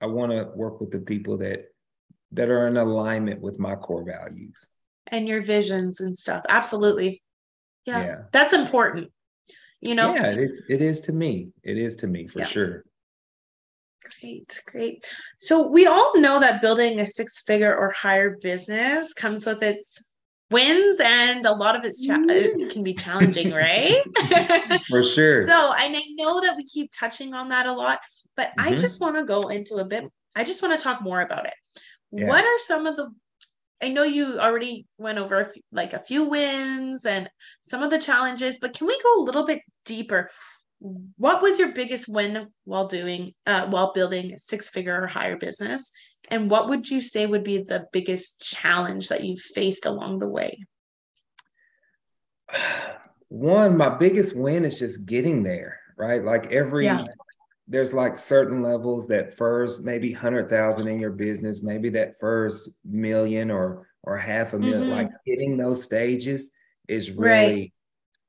I 0.00 0.06
want 0.06 0.32
to 0.32 0.44
work 0.56 0.80
with 0.80 0.90
the 0.90 0.98
people 1.00 1.36
that 1.38 1.66
that 2.32 2.48
are 2.48 2.66
in 2.66 2.76
alignment 2.76 3.40
with 3.40 3.58
my 3.58 3.74
core 3.76 4.04
values. 4.04 4.58
and 5.14 5.28
your 5.28 5.40
visions 5.40 6.00
and 6.00 6.16
stuff 6.16 6.42
absolutely 6.48 7.22
yeah, 7.86 8.02
Yeah. 8.04 8.18
that's 8.32 8.52
important 8.52 9.10
you 9.80 9.94
know 9.94 10.14
Yeah, 10.14 10.26
it 10.32 10.38
is. 10.38 10.64
It 10.68 10.80
is 10.82 11.00
to 11.00 11.12
me. 11.12 11.48
It 11.62 11.78
is 11.78 11.96
to 11.96 12.06
me 12.06 12.26
for 12.28 12.40
Yeah. 12.40 12.46
sure. 12.46 12.84
great 14.20 14.60
great 14.70 15.04
so 15.38 15.66
we 15.66 15.86
all 15.86 16.12
know 16.20 16.38
that 16.38 16.62
building 16.62 17.00
a 17.00 17.06
six 17.06 17.42
figure 17.42 17.74
or 17.76 17.90
higher 17.90 18.36
business 18.40 19.12
comes 19.12 19.44
with 19.44 19.60
its 19.64 19.98
wins 20.52 21.00
and 21.02 21.44
a 21.44 21.50
lot 21.52 21.74
of 21.74 21.84
it's 21.84 22.06
cha- 22.06 22.22
it 22.28 22.70
can 22.70 22.84
be 22.84 22.94
challenging 22.94 23.50
right 23.52 24.00
For 24.88 25.04
sure. 25.04 25.44
so 25.44 25.72
and 25.72 25.96
i 25.96 26.02
know 26.14 26.40
that 26.40 26.56
we 26.56 26.64
keep 26.66 26.90
touching 26.92 27.34
on 27.34 27.48
that 27.48 27.66
a 27.66 27.72
lot 27.72 27.98
but 28.36 28.52
i 28.58 28.70
Mhm. 28.72 28.78
just 28.78 29.00
want 29.00 29.16
to 29.16 29.24
go 29.24 29.48
into 29.48 29.76
a 29.76 29.84
bit 29.84 30.04
i 30.36 30.44
just 30.44 30.62
want 30.62 30.78
to 30.78 30.82
talk 30.82 31.02
more 31.02 31.20
about 31.22 31.44
it 31.46 31.54
Yeah. 32.12 32.26
what 32.28 32.44
are 32.44 32.58
some 32.58 32.86
of 32.86 32.94
the 32.94 33.08
i 33.82 33.88
know 33.88 34.02
you 34.02 34.38
already 34.38 34.86
went 34.98 35.18
over 35.18 35.40
a 35.40 35.44
few, 35.44 35.62
like 35.72 35.92
a 35.92 36.02
few 36.02 36.28
wins 36.28 37.04
and 37.06 37.28
some 37.62 37.82
of 37.82 37.90
the 37.90 37.98
challenges 37.98 38.58
but 38.60 38.74
can 38.74 38.86
we 38.86 38.98
go 39.02 39.20
a 39.20 39.24
little 39.24 39.44
bit 39.44 39.60
deeper 39.84 40.30
what 41.16 41.40
was 41.40 41.58
your 41.58 41.72
biggest 41.72 42.06
win 42.06 42.48
while 42.64 42.86
doing 42.86 43.30
uh, 43.46 43.66
while 43.68 43.92
building 43.92 44.34
a 44.34 44.38
six 44.38 44.68
figure 44.68 45.00
or 45.00 45.06
higher 45.06 45.36
business 45.36 45.90
and 46.30 46.50
what 46.50 46.68
would 46.68 46.90
you 46.90 47.00
say 47.00 47.26
would 47.26 47.44
be 47.44 47.58
the 47.58 47.86
biggest 47.92 48.40
challenge 48.40 49.08
that 49.08 49.24
you've 49.24 49.40
faced 49.40 49.86
along 49.86 50.18
the 50.18 50.28
way 50.28 50.58
One, 53.28 53.76
my 53.76 53.88
biggest 53.88 54.36
win 54.36 54.64
is 54.64 54.78
just 54.78 55.06
getting 55.06 55.42
there, 55.42 55.80
right? 55.96 56.24
Like 56.24 56.52
every 56.52 56.84
Yeah. 56.84 57.04
There's 57.68 57.92
like 57.92 58.16
certain 58.16 58.62
levels 58.62 59.08
that 59.08 59.36
first 59.36 59.82
maybe 59.82 60.12
hundred 60.12 60.48
thousand 60.48 60.88
in 60.88 61.00
your 61.00 61.10
business, 61.10 61.62
maybe 61.62 61.88
that 61.90 62.18
first 62.20 62.78
million 62.84 63.50
or 63.50 63.88
or 64.04 64.16
half 64.16 64.52
a 64.52 64.58
1000000 64.58 64.84
Mhm. 64.84 64.90
like 64.90 65.10
hitting 65.24 65.56
those 65.56 65.82
stages 65.82 66.50
is 66.88 67.10
Right. 67.10 67.44
really 67.46 67.72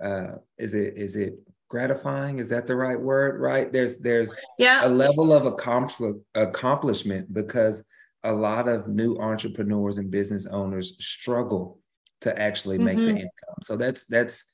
uh 0.04 0.38
is 0.58 0.73
it 0.73 0.97
is 0.97 1.15
it 1.15 1.36
gratifying? 1.69 2.39
Is 2.39 2.50
that 2.50 2.65
the 2.65 2.76
right 2.76 3.00
word? 3.00 3.39
Right. 3.39 3.71
There's 3.71 4.00
there's 4.00 4.36
a 4.84 4.89
level 4.89 5.34
of 5.34 5.45
accompli- 5.45 6.21
accomplishment 6.34 7.32
because 7.34 7.84
a 8.23 8.32
lot 8.34 8.67
of 8.67 8.88
new 8.88 9.17
entrepreneurs 9.17 9.97
and 10.00 10.10
business 10.10 10.47
owners 10.47 10.95
struggle 11.06 11.80
to 12.21 12.38
actually 12.39 12.80
make 12.80 12.97
the 12.97 13.04
Mhm. 13.12 13.17
income. 13.17 13.60
So 13.62 13.78
that's 13.78 14.06
that's 14.06 14.52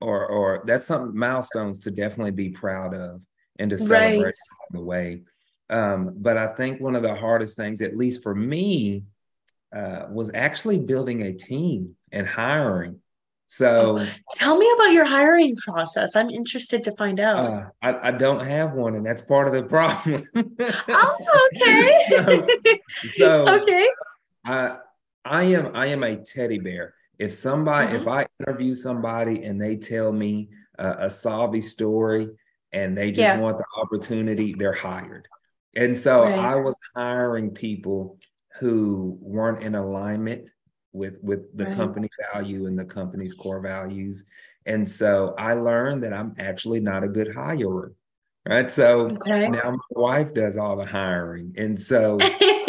or 0.00 0.26
or 0.26 0.62
that's 0.66 0.86
some 0.86 1.16
milestones 1.16 1.80
to 1.80 1.90
definitely 1.90 2.30
be 2.32 2.50
proud 2.50 2.94
of 2.94 3.22
and 3.58 3.70
to 3.70 3.78
celebrate 3.78 4.24
right. 4.24 4.34
the 4.70 4.80
way. 4.80 5.22
Um, 5.70 6.12
but 6.16 6.36
I 6.36 6.48
think 6.48 6.80
one 6.80 6.94
of 6.94 7.02
the 7.02 7.14
hardest 7.14 7.56
things, 7.56 7.80
at 7.80 7.96
least 7.96 8.22
for 8.22 8.34
me, 8.34 9.04
uh, 9.74 10.06
was 10.10 10.30
actually 10.34 10.78
building 10.78 11.22
a 11.22 11.32
team 11.32 11.96
and 12.12 12.26
hiring. 12.26 13.00
So 13.46 13.98
oh, 13.98 14.06
tell 14.32 14.56
me 14.56 14.70
about 14.74 14.92
your 14.92 15.04
hiring 15.04 15.56
process. 15.56 16.16
I'm 16.16 16.30
interested 16.30 16.82
to 16.84 16.92
find 16.92 17.20
out. 17.20 17.52
Uh, 17.52 17.66
I, 17.82 18.08
I, 18.08 18.10
don't 18.10 18.44
have 18.44 18.72
one, 18.72 18.96
and 18.96 19.04
that's 19.04 19.22
part 19.22 19.46
of 19.46 19.54
the 19.54 19.62
problem. 19.68 20.26
oh, 20.88 21.48
okay. 21.54 22.80
so, 23.16 23.44
so, 23.44 23.60
okay. 23.62 23.88
I 24.44 24.76
I 25.24 25.42
am 25.44 25.74
I 25.74 25.86
am 25.86 26.02
a 26.02 26.16
teddy 26.16 26.58
bear. 26.58 26.94
If 27.18 27.32
somebody, 27.32 27.88
mm-hmm. 27.88 27.96
if 27.96 28.08
I 28.08 28.26
interview 28.40 28.74
somebody 28.74 29.44
and 29.44 29.60
they 29.60 29.76
tell 29.76 30.10
me 30.10 30.48
uh, 30.78 30.96
a 30.98 31.10
sobby 31.10 31.60
story 31.60 32.30
and 32.74 32.98
they 32.98 33.10
just 33.10 33.20
yeah. 33.20 33.38
want 33.38 33.56
the 33.56 33.64
opportunity, 33.80 34.52
they're 34.52 34.72
hired. 34.72 35.28
And 35.76 35.96
so 35.96 36.22
right. 36.22 36.38
I 36.38 36.56
was 36.56 36.76
hiring 36.94 37.50
people 37.50 38.18
who 38.58 39.16
weren't 39.20 39.62
in 39.62 39.74
alignment 39.74 40.48
with 40.92 41.18
with 41.22 41.56
the 41.56 41.66
right. 41.66 41.76
company 41.76 42.08
value 42.32 42.66
and 42.66 42.78
the 42.78 42.84
company's 42.84 43.32
core 43.32 43.60
values. 43.60 44.26
And 44.66 44.88
so 44.88 45.34
I 45.38 45.54
learned 45.54 46.02
that 46.02 46.12
I'm 46.12 46.34
actually 46.38 46.80
not 46.80 47.04
a 47.04 47.08
good 47.08 47.28
hirer. 47.28 47.92
Right. 48.46 48.70
So 48.70 49.06
okay. 49.06 49.48
now 49.48 49.70
my 49.70 49.78
wife 49.90 50.34
does 50.34 50.56
all 50.56 50.76
the 50.76 50.86
hiring. 50.86 51.54
And 51.56 51.78
so 51.78 52.18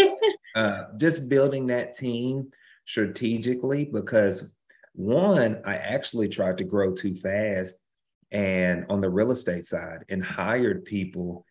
uh, 0.55 0.83
just 0.97 1.27
building 1.27 1.67
that 1.67 1.95
team 1.95 2.51
strategically 2.85 3.85
because 3.85 4.51
one, 4.93 5.61
I 5.65 5.75
actually 5.75 6.29
tried 6.29 6.59
to 6.59 6.63
grow 6.63 6.93
too 6.93 7.15
fast 7.15 7.75
and 8.31 8.85
on 8.89 9.01
the 9.01 9.09
real 9.09 9.31
estate 9.31 9.65
side 9.65 9.99
and 10.09 10.23
hired 10.23 10.85
people 10.85 11.45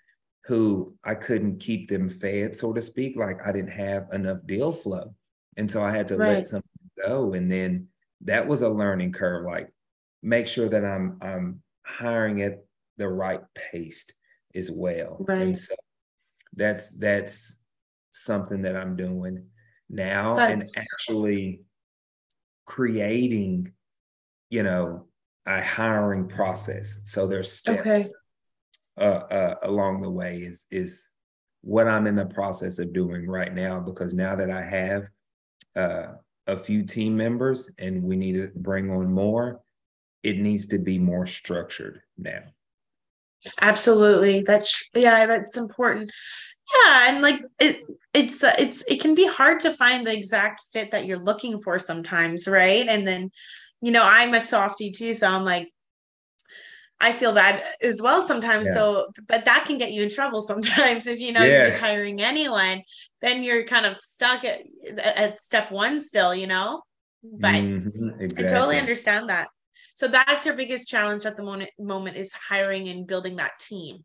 who 0.47 0.95
I 1.03 1.15
couldn't 1.15 1.61
keep 1.61 1.89
them 1.89 2.11
fed, 2.11 2.55
so 2.57 2.73
to 2.73 2.83
speak. 2.83 3.17
Like 3.17 3.39
I 3.47 3.53
didn't 3.53 3.73
have 3.73 4.09
enough 4.13 4.39
deal 4.47 4.73
flow. 4.73 5.15
And 5.57 5.71
so 5.71 5.83
I 5.83 5.91
had 5.91 6.09
to 6.09 6.17
right. 6.17 6.35
let 6.35 6.47
something 6.47 6.71
go. 7.03 7.33
And 7.33 7.51
then 7.51 7.89
that 8.23 8.47
was 8.47 8.63
a 8.63 8.69
learning 8.69 9.13
curve. 9.13 9.47
Like 9.47 9.71
make 10.23 10.47
sure 10.47 10.69
that 10.69 10.85
I'm 10.85 11.19
I'm 11.23 11.63
hiring 11.85 12.43
at 12.43 12.65
the 12.97 13.09
right 13.09 13.41
pace 13.55 14.07
as 14.55 14.71
well. 14.71 15.17
Right. 15.21 15.43
And 15.43 15.59
so 15.59 15.75
that's 16.55 16.93
that's 16.93 17.61
something 18.11 18.63
that 18.63 18.77
I'm 18.77 18.97
doing 18.97 19.47
now 19.89 20.35
that's... 20.35 20.77
and 20.77 20.85
actually 20.85 21.61
creating, 22.67 23.73
you 24.51 24.63
know, 24.63 25.07
a 25.47 25.63
hiring 25.63 26.29
process. 26.29 27.01
So 27.05 27.27
there's 27.27 27.53
steps 27.53 27.81
okay. 27.81 28.05
uh, 28.99 29.01
uh, 29.01 29.55
along 29.63 30.03
the 30.03 30.11
way 30.11 30.39
is 30.39 30.67
is 30.71 31.11
what 31.61 31.89
I'm 31.89 32.07
in 32.07 32.15
the 32.15 32.27
process 32.27 32.79
of 32.79 32.93
doing 32.93 33.27
right 33.27 33.53
now 33.53 33.81
because 33.81 34.13
now 34.13 34.37
that 34.37 34.51
I 34.51 34.63
have 34.63 35.05
uh, 35.77 36.15
a 36.47 36.57
few 36.57 36.85
team 36.85 37.17
members 37.17 37.71
and 37.79 38.03
we 38.03 38.17
need 38.17 38.35
to 38.35 38.51
bring 38.55 38.91
on 38.91 39.13
more, 39.13 39.63
it 40.23 40.39
needs 40.39 40.67
to 40.67 40.79
be 40.79 40.99
more 40.99 41.27
structured 41.27 42.03
now. 42.19 42.43
Absolutely. 43.61 44.43
That's 44.43 44.89
yeah, 44.95 45.27
that's 45.27 45.57
important. 45.57 46.11
Yeah, 46.75 47.11
and 47.11 47.23
like 47.23 47.43
it 47.61 47.83
it's 48.15 48.43
it's 48.43 48.83
it 48.91 49.01
can 49.01 49.15
be 49.15 49.27
hard 49.27 49.61
to 49.61 49.75
find 49.75 50.07
the 50.07 50.17
exact 50.17 50.63
fit 50.73 50.91
that 50.93 51.05
you're 51.05 51.19
looking 51.19 51.59
for 51.59 51.79
sometimes, 51.79 52.49
right? 52.49 52.87
And 52.89 53.07
then 53.07 53.31
you 53.85 53.93
know, 53.93 54.03
I'm 54.03 54.33
a 54.33 54.41
softie 54.41 54.91
too, 54.91 55.13
so 55.13 55.29
I'm 55.29 55.45
like 55.45 55.71
I 57.01 57.13
feel 57.13 57.35
bad 57.35 57.63
as 57.83 58.01
well 58.01 58.23
sometimes. 58.23 58.67
Yeah. 58.69 58.75
So, 58.75 59.07
but 59.29 59.45
that 59.45 59.65
can 59.67 59.77
get 59.77 59.93
you 59.93 60.03
in 60.03 60.09
trouble 60.09 60.41
sometimes 60.41 61.07
if 61.07 61.21
you 61.21 61.33
know 61.33 61.43
yes. 61.43 61.51
you're 61.51 61.67
just 61.67 61.83
hiring 61.83 62.23
anyone, 62.23 62.81
then 63.21 63.43
you're 63.43 63.65
kind 63.65 63.85
of 63.85 63.99
stuck 63.99 64.43
at, 64.45 64.63
at 64.99 65.39
step 65.39 65.71
one 65.71 66.01
still, 66.01 66.35
you 66.35 66.47
know. 66.47 66.81
But 67.23 67.57
mm-hmm, 67.57 68.21
exactly. 68.21 68.45
I 68.45 68.49
totally 68.49 68.79
understand 68.79 69.29
that. 69.29 69.49
So 69.93 70.09
that's 70.09 70.47
your 70.47 70.57
biggest 70.57 70.89
challenge 70.89 71.27
at 71.27 71.37
the 71.37 71.43
moment 71.43 71.71
moment 71.79 72.17
is 72.17 72.33
hiring 72.33 72.89
and 72.89 73.07
building 73.07 73.37
that 73.37 73.59
team. 73.59 74.03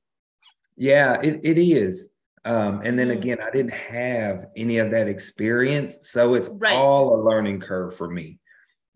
Yeah, 0.75 1.21
it, 1.21 1.39
it 1.43 1.57
is. 1.57 2.09
Um, 2.43 2.81
and 2.83 2.99
then 2.99 3.07
mm-hmm. 3.07 3.17
again, 3.17 3.37
I 3.41 3.49
didn't 3.49 3.73
have 3.73 4.47
any 4.57 4.79
of 4.79 4.91
that 4.91 5.07
experience. 5.07 5.99
So 6.09 6.33
it's 6.33 6.49
right. 6.49 6.75
all 6.75 7.15
a 7.15 7.19
learning 7.23 7.61
curve 7.61 7.95
for 7.95 8.09
me. 8.09 8.39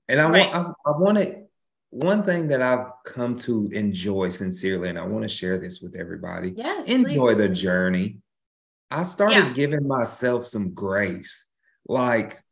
And 0.08 0.22
I 0.22 0.30
right. 0.30 0.54
want 0.54 0.76
I, 0.86 0.90
I 0.90 0.98
want 0.98 1.18
to 1.18 1.44
one 1.90 2.24
thing 2.24 2.48
that 2.48 2.62
I've 2.62 2.88
come 3.06 3.38
to 3.42 3.70
enjoy 3.72 4.30
sincerely, 4.30 4.90
and 4.90 4.98
I 4.98 5.06
want 5.06 5.24
to 5.24 5.30
share 5.30 5.60
this 5.60 5.80
with 5.80 5.96
everybody. 5.96 6.54
Yes, 6.56 6.88
enjoy 6.88 7.36
please. 7.36 7.38
the 7.38 7.50
journey. 7.50 8.18
I 8.90 9.04
started 9.04 9.36
yeah. 9.36 9.54
giving 9.54 9.88
myself 9.88 10.48
some 10.48 10.74
grace. 10.74 11.48
Like, 11.88 12.44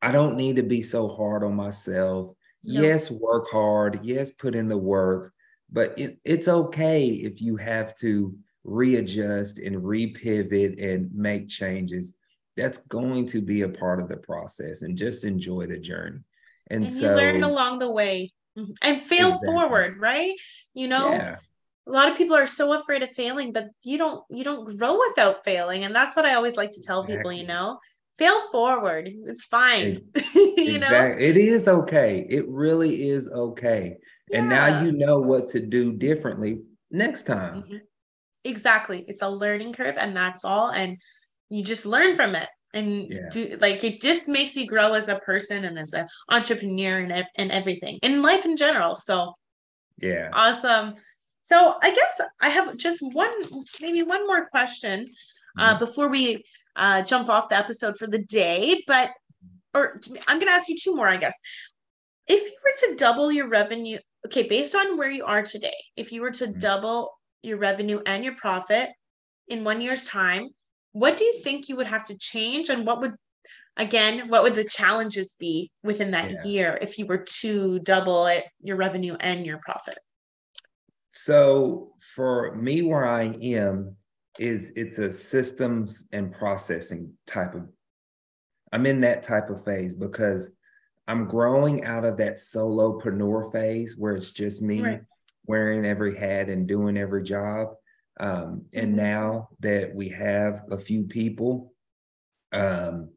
I 0.00 0.12
don't 0.12 0.36
need 0.36 0.56
to 0.56 0.62
be 0.62 0.80
so 0.80 1.08
hard 1.08 1.42
on 1.42 1.54
myself. 1.54 2.36
No. 2.62 2.80
Yes, 2.80 3.10
work 3.10 3.46
hard. 3.50 4.00
Yes, 4.04 4.30
put 4.30 4.54
in 4.54 4.68
the 4.68 4.78
work, 4.78 5.32
but 5.70 5.98
it, 5.98 6.18
it's 6.24 6.46
okay 6.46 7.06
if 7.08 7.40
you 7.40 7.56
have 7.56 7.96
to 7.96 8.36
readjust 8.62 9.58
and 9.58 9.76
repivot 9.76 10.82
and 10.82 11.12
make 11.12 11.48
changes. 11.48 12.14
That's 12.56 12.78
going 12.86 13.26
to 13.28 13.40
be 13.40 13.62
a 13.62 13.68
part 13.68 14.00
of 14.00 14.08
the 14.08 14.18
process 14.18 14.82
and 14.82 14.96
just 14.96 15.24
enjoy 15.24 15.66
the 15.66 15.78
journey. 15.78 16.20
And, 16.72 16.84
and 16.84 16.90
so, 16.90 17.10
you 17.10 17.16
learn 17.16 17.42
along 17.42 17.78
the 17.78 17.90
way. 17.90 18.32
Mm-hmm. 18.58 18.72
and 18.82 19.00
fail 19.00 19.28
exactly. 19.28 19.46
forward 19.46 19.96
right 19.98 20.34
you 20.74 20.86
know 20.86 21.10
yeah. 21.12 21.36
a 21.86 21.90
lot 21.90 22.10
of 22.10 22.18
people 22.18 22.36
are 22.36 22.46
so 22.46 22.74
afraid 22.74 23.02
of 23.02 23.08
failing 23.12 23.50
but 23.50 23.68
you 23.82 23.96
don't 23.96 24.22
you 24.28 24.44
don't 24.44 24.76
grow 24.76 25.00
without 25.08 25.42
failing 25.42 25.84
and 25.84 25.94
that's 25.94 26.14
what 26.14 26.26
i 26.26 26.34
always 26.34 26.54
like 26.54 26.70
to 26.72 26.82
tell 26.82 27.00
exactly. 27.00 27.16
people 27.16 27.32
you 27.32 27.46
know 27.46 27.78
fail 28.18 28.38
forward 28.50 29.08
it's 29.26 29.44
fine 29.44 30.02
you 30.34 30.78
know 30.78 31.14
it 31.18 31.38
is 31.38 31.66
okay 31.66 32.26
it 32.28 32.46
really 32.46 33.08
is 33.08 33.26
okay 33.30 33.96
yeah. 34.28 34.40
and 34.40 34.50
now 34.50 34.82
you 34.82 34.92
know 34.92 35.18
what 35.18 35.48
to 35.48 35.58
do 35.58 35.90
differently 35.90 36.60
next 36.90 37.22
time 37.22 37.62
mm-hmm. 37.62 37.76
exactly 38.44 39.02
it's 39.08 39.22
a 39.22 39.30
learning 39.30 39.72
curve 39.72 39.96
and 39.98 40.14
that's 40.14 40.44
all 40.44 40.70
and 40.70 40.98
you 41.48 41.62
just 41.62 41.86
learn 41.86 42.14
from 42.14 42.34
it 42.34 42.48
and 42.74 43.10
yeah. 43.10 43.28
do 43.30 43.58
like 43.60 43.84
it 43.84 44.00
just 44.00 44.28
makes 44.28 44.56
you 44.56 44.66
grow 44.66 44.94
as 44.94 45.08
a 45.08 45.16
person 45.16 45.64
and 45.64 45.78
as 45.78 45.92
an 45.92 46.06
entrepreneur 46.30 46.98
and, 46.98 47.24
and 47.36 47.52
everything 47.52 47.98
in 48.02 48.22
life 48.22 48.44
in 48.44 48.56
general 48.56 48.94
so 48.94 49.34
yeah 49.98 50.30
awesome 50.32 50.94
so 51.42 51.74
i 51.82 51.90
guess 51.90 52.20
i 52.40 52.48
have 52.48 52.76
just 52.76 53.00
one 53.02 53.32
maybe 53.80 54.02
one 54.02 54.26
more 54.26 54.48
question 54.48 55.06
uh, 55.58 55.70
mm-hmm. 55.70 55.78
before 55.78 56.08
we 56.08 56.42
uh, 56.76 57.02
jump 57.02 57.28
off 57.28 57.50
the 57.50 57.56
episode 57.56 57.98
for 57.98 58.06
the 58.06 58.22
day 58.24 58.82
but 58.86 59.10
or 59.74 60.00
i'm 60.28 60.38
going 60.38 60.48
to 60.48 60.52
ask 60.52 60.68
you 60.68 60.76
two 60.76 60.96
more 60.96 61.08
i 61.08 61.16
guess 61.16 61.38
if 62.28 62.40
you 62.40 62.56
were 62.64 62.88
to 62.88 62.96
double 62.96 63.30
your 63.30 63.48
revenue 63.48 63.98
okay 64.24 64.48
based 64.48 64.74
on 64.74 64.96
where 64.96 65.10
you 65.10 65.24
are 65.24 65.42
today 65.42 65.74
if 65.96 66.12
you 66.12 66.22
were 66.22 66.30
to 66.30 66.46
mm-hmm. 66.46 66.58
double 66.58 67.10
your 67.42 67.58
revenue 67.58 68.00
and 68.06 68.24
your 68.24 68.34
profit 68.36 68.88
in 69.48 69.64
one 69.64 69.80
year's 69.80 70.06
time 70.06 70.48
what 70.92 71.16
do 71.16 71.24
you 71.24 71.40
think 71.40 71.68
you 71.68 71.76
would 71.76 71.86
have 71.86 72.04
to 72.06 72.16
change 72.16 72.68
and 72.68 72.86
what 72.86 73.00
would 73.00 73.14
again 73.76 74.28
what 74.28 74.42
would 74.42 74.54
the 74.54 74.64
challenges 74.64 75.34
be 75.38 75.70
within 75.82 76.10
that 76.10 76.30
yeah. 76.30 76.44
year 76.44 76.78
if 76.80 76.98
you 76.98 77.06
were 77.06 77.24
to 77.28 77.78
double 77.80 78.26
it 78.26 78.44
your 78.60 78.76
revenue 78.76 79.16
and 79.20 79.46
your 79.46 79.58
profit 79.58 79.98
so 81.10 81.92
for 82.14 82.54
me 82.54 82.82
where 82.82 83.06
i 83.06 83.24
am 83.42 83.96
is 84.38 84.72
it's 84.76 84.98
a 84.98 85.10
systems 85.10 86.06
and 86.12 86.32
processing 86.32 87.12
type 87.26 87.54
of 87.54 87.66
i'm 88.72 88.86
in 88.86 89.00
that 89.00 89.22
type 89.22 89.48
of 89.48 89.64
phase 89.64 89.94
because 89.94 90.50
i'm 91.08 91.26
growing 91.26 91.84
out 91.84 92.04
of 92.04 92.18
that 92.18 92.34
solopreneur 92.34 93.50
phase 93.52 93.96
where 93.96 94.14
it's 94.14 94.32
just 94.32 94.60
me 94.60 94.82
right. 94.82 95.00
wearing 95.46 95.86
every 95.86 96.16
hat 96.16 96.50
and 96.50 96.66
doing 96.66 96.98
every 96.98 97.22
job 97.22 97.68
um, 98.20 98.66
and 98.72 98.94
now 98.94 99.48
that 99.60 99.94
we 99.94 100.08
have 100.10 100.62
a 100.70 100.78
few 100.78 101.04
people, 101.04 101.72
um, 102.52 103.10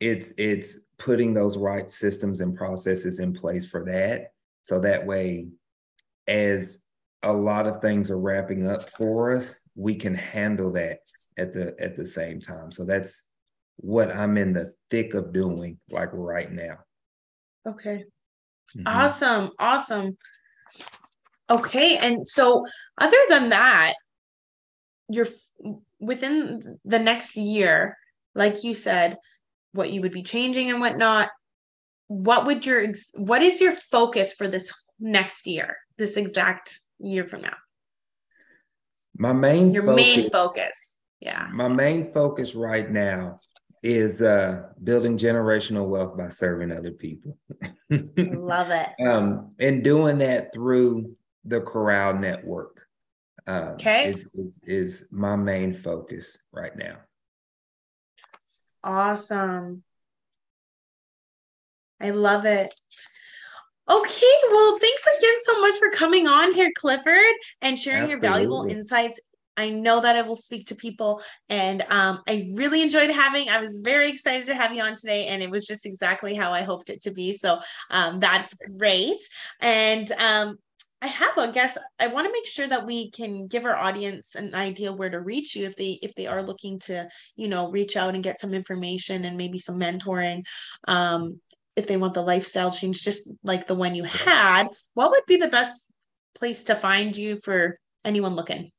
it's 0.00 0.32
it's 0.38 0.84
putting 0.98 1.34
those 1.34 1.56
right 1.56 1.90
systems 1.90 2.40
and 2.40 2.56
processes 2.56 3.20
in 3.20 3.32
place 3.32 3.66
for 3.66 3.84
that. 3.84 4.32
So 4.62 4.80
that 4.80 5.06
way, 5.06 5.48
as 6.26 6.84
a 7.22 7.32
lot 7.32 7.66
of 7.66 7.80
things 7.80 8.10
are 8.10 8.18
wrapping 8.18 8.68
up 8.68 8.88
for 8.90 9.34
us, 9.34 9.58
we 9.74 9.94
can 9.94 10.14
handle 10.14 10.72
that 10.72 11.00
at 11.36 11.52
the 11.52 11.74
at 11.78 11.96
the 11.96 12.06
same 12.06 12.40
time. 12.40 12.72
So 12.72 12.84
that's 12.84 13.24
what 13.76 14.14
I'm 14.14 14.36
in 14.36 14.52
the 14.52 14.72
thick 14.90 15.14
of 15.14 15.32
doing, 15.32 15.78
like 15.90 16.10
right 16.12 16.50
now. 16.50 16.78
Okay. 17.66 18.04
Mm-hmm. 18.76 18.86
Awesome. 18.86 19.50
Awesome. 19.58 20.16
Okay. 21.50 21.96
And 21.96 22.26
so 22.26 22.64
other 22.98 23.16
than 23.28 23.50
that, 23.50 23.94
you're 25.08 25.26
within 25.98 26.78
the 26.84 26.98
next 26.98 27.36
year, 27.36 27.96
like 28.34 28.64
you 28.64 28.74
said, 28.74 29.18
what 29.72 29.90
you 29.90 30.00
would 30.02 30.12
be 30.12 30.22
changing 30.22 30.70
and 30.70 30.80
whatnot. 30.80 31.30
What 32.08 32.46
would 32.46 32.64
your 32.64 32.86
what 33.14 33.42
is 33.42 33.60
your 33.60 33.72
focus 33.72 34.34
for 34.34 34.48
this 34.48 34.72
next 34.98 35.46
year, 35.46 35.76
this 35.98 36.16
exact 36.16 36.78
year 36.98 37.24
from 37.24 37.42
now? 37.42 37.56
My 39.16 39.32
main 39.32 39.74
Your 39.74 39.84
focus, 39.84 40.16
main 40.16 40.30
focus. 40.30 40.98
Yeah. 41.20 41.48
my 41.52 41.66
main 41.66 42.12
focus 42.12 42.54
right 42.54 42.88
now 42.88 43.40
is 43.82 44.22
uh, 44.22 44.62
building 44.82 45.18
generational 45.18 45.88
wealth 45.88 46.16
by 46.16 46.28
serving 46.28 46.70
other 46.70 46.92
people. 46.92 47.36
Love 47.90 48.70
it. 48.70 48.88
um, 49.04 49.52
and 49.58 49.82
doing 49.82 50.18
that 50.18 50.52
through 50.52 51.16
the 51.44 51.60
Corral 51.60 52.14
Network. 52.14 52.87
Uh, 53.48 53.72
Okay. 53.72 54.10
is, 54.10 54.28
is 54.34 54.60
is 54.64 55.08
my 55.10 55.34
main 55.34 55.72
focus 55.74 56.36
right 56.52 56.76
now. 56.76 56.98
Awesome. 58.84 59.82
I 62.00 62.10
love 62.10 62.44
it. 62.44 62.72
Okay, 63.90 64.34
well, 64.50 64.78
thanks 64.78 65.02
again 65.02 65.38
so 65.40 65.60
much 65.62 65.78
for 65.78 65.90
coming 65.90 66.26
on 66.26 66.52
here, 66.52 66.70
Clifford, 66.78 67.34
and 67.62 67.78
sharing 67.78 68.10
your 68.10 68.20
valuable 68.20 68.66
insights. 68.68 69.18
I 69.56 69.70
know 69.70 70.00
that 70.02 70.14
it 70.14 70.26
will 70.26 70.36
speak 70.36 70.66
to 70.66 70.74
people, 70.74 71.22
and 71.48 71.82
um, 71.88 72.20
I 72.28 72.50
really 72.54 72.82
enjoyed 72.82 73.10
having. 73.10 73.48
I 73.48 73.60
was 73.60 73.80
very 73.82 74.10
excited 74.10 74.46
to 74.46 74.54
have 74.54 74.74
you 74.74 74.82
on 74.82 74.94
today, 74.94 75.28
and 75.28 75.42
it 75.42 75.50
was 75.50 75.66
just 75.66 75.86
exactly 75.86 76.34
how 76.34 76.52
I 76.52 76.62
hoped 76.62 76.90
it 76.90 77.00
to 77.02 77.12
be. 77.12 77.32
So 77.32 77.58
um, 77.90 78.20
that's 78.20 78.54
great. 78.78 79.18
And 79.60 80.12
um, 80.12 80.58
I 81.00 81.06
have 81.06 81.38
a 81.38 81.52
guess. 81.52 81.78
I 82.00 82.08
want 82.08 82.26
to 82.26 82.32
make 82.32 82.46
sure 82.46 82.66
that 82.66 82.84
we 82.84 83.10
can 83.10 83.46
give 83.46 83.64
our 83.64 83.76
audience 83.76 84.34
an 84.34 84.54
idea 84.54 84.92
where 84.92 85.10
to 85.10 85.20
reach 85.20 85.54
you 85.54 85.64
if 85.66 85.76
they 85.76 85.98
if 86.02 86.14
they 86.14 86.26
are 86.26 86.42
looking 86.42 86.80
to 86.80 87.08
you 87.36 87.48
know 87.48 87.70
reach 87.70 87.96
out 87.96 88.14
and 88.14 88.24
get 88.24 88.40
some 88.40 88.52
information 88.52 89.24
and 89.24 89.36
maybe 89.36 89.58
some 89.58 89.78
mentoring 89.78 90.44
um 90.88 91.40
if 91.76 91.86
they 91.86 91.96
want 91.96 92.14
the 92.14 92.22
lifestyle 92.22 92.72
change 92.72 93.02
just 93.02 93.30
like 93.44 93.66
the 93.68 93.74
one 93.74 93.94
you 93.94 94.02
had 94.02 94.66
what 94.94 95.10
would 95.10 95.22
be 95.28 95.36
the 95.36 95.48
best 95.48 95.92
place 96.34 96.64
to 96.64 96.74
find 96.74 97.16
you 97.16 97.36
for 97.36 97.78
anyone 98.04 98.34
looking 98.34 98.70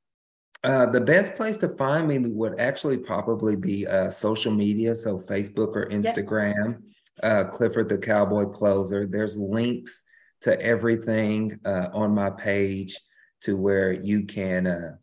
Uh, 0.63 0.85
the 0.91 0.99
best 0.99 1.37
place 1.37 1.55
to 1.55 1.69
find 1.77 2.05
me 2.05 2.17
would 2.19 2.59
actually 2.59 2.97
probably 2.97 3.55
be 3.55 3.87
uh, 3.87 4.09
social 4.09 4.51
media, 4.51 4.93
so 4.93 5.17
Facebook 5.17 5.71
or 5.73 5.87
Instagram. 5.87 6.83
Uh, 7.23 7.45
Clifford 7.45 7.87
the 7.87 7.97
Cowboy 7.97 8.45
Closer. 8.45 9.07
There's 9.07 9.37
links 9.37 10.03
to 10.41 10.59
everything 10.61 11.59
uh, 11.65 11.87
on 11.93 12.13
my 12.13 12.29
page 12.29 12.99
to 13.41 13.55
where 13.57 13.91
you 13.91 14.23
can 14.23 14.67
uh, 14.67 14.95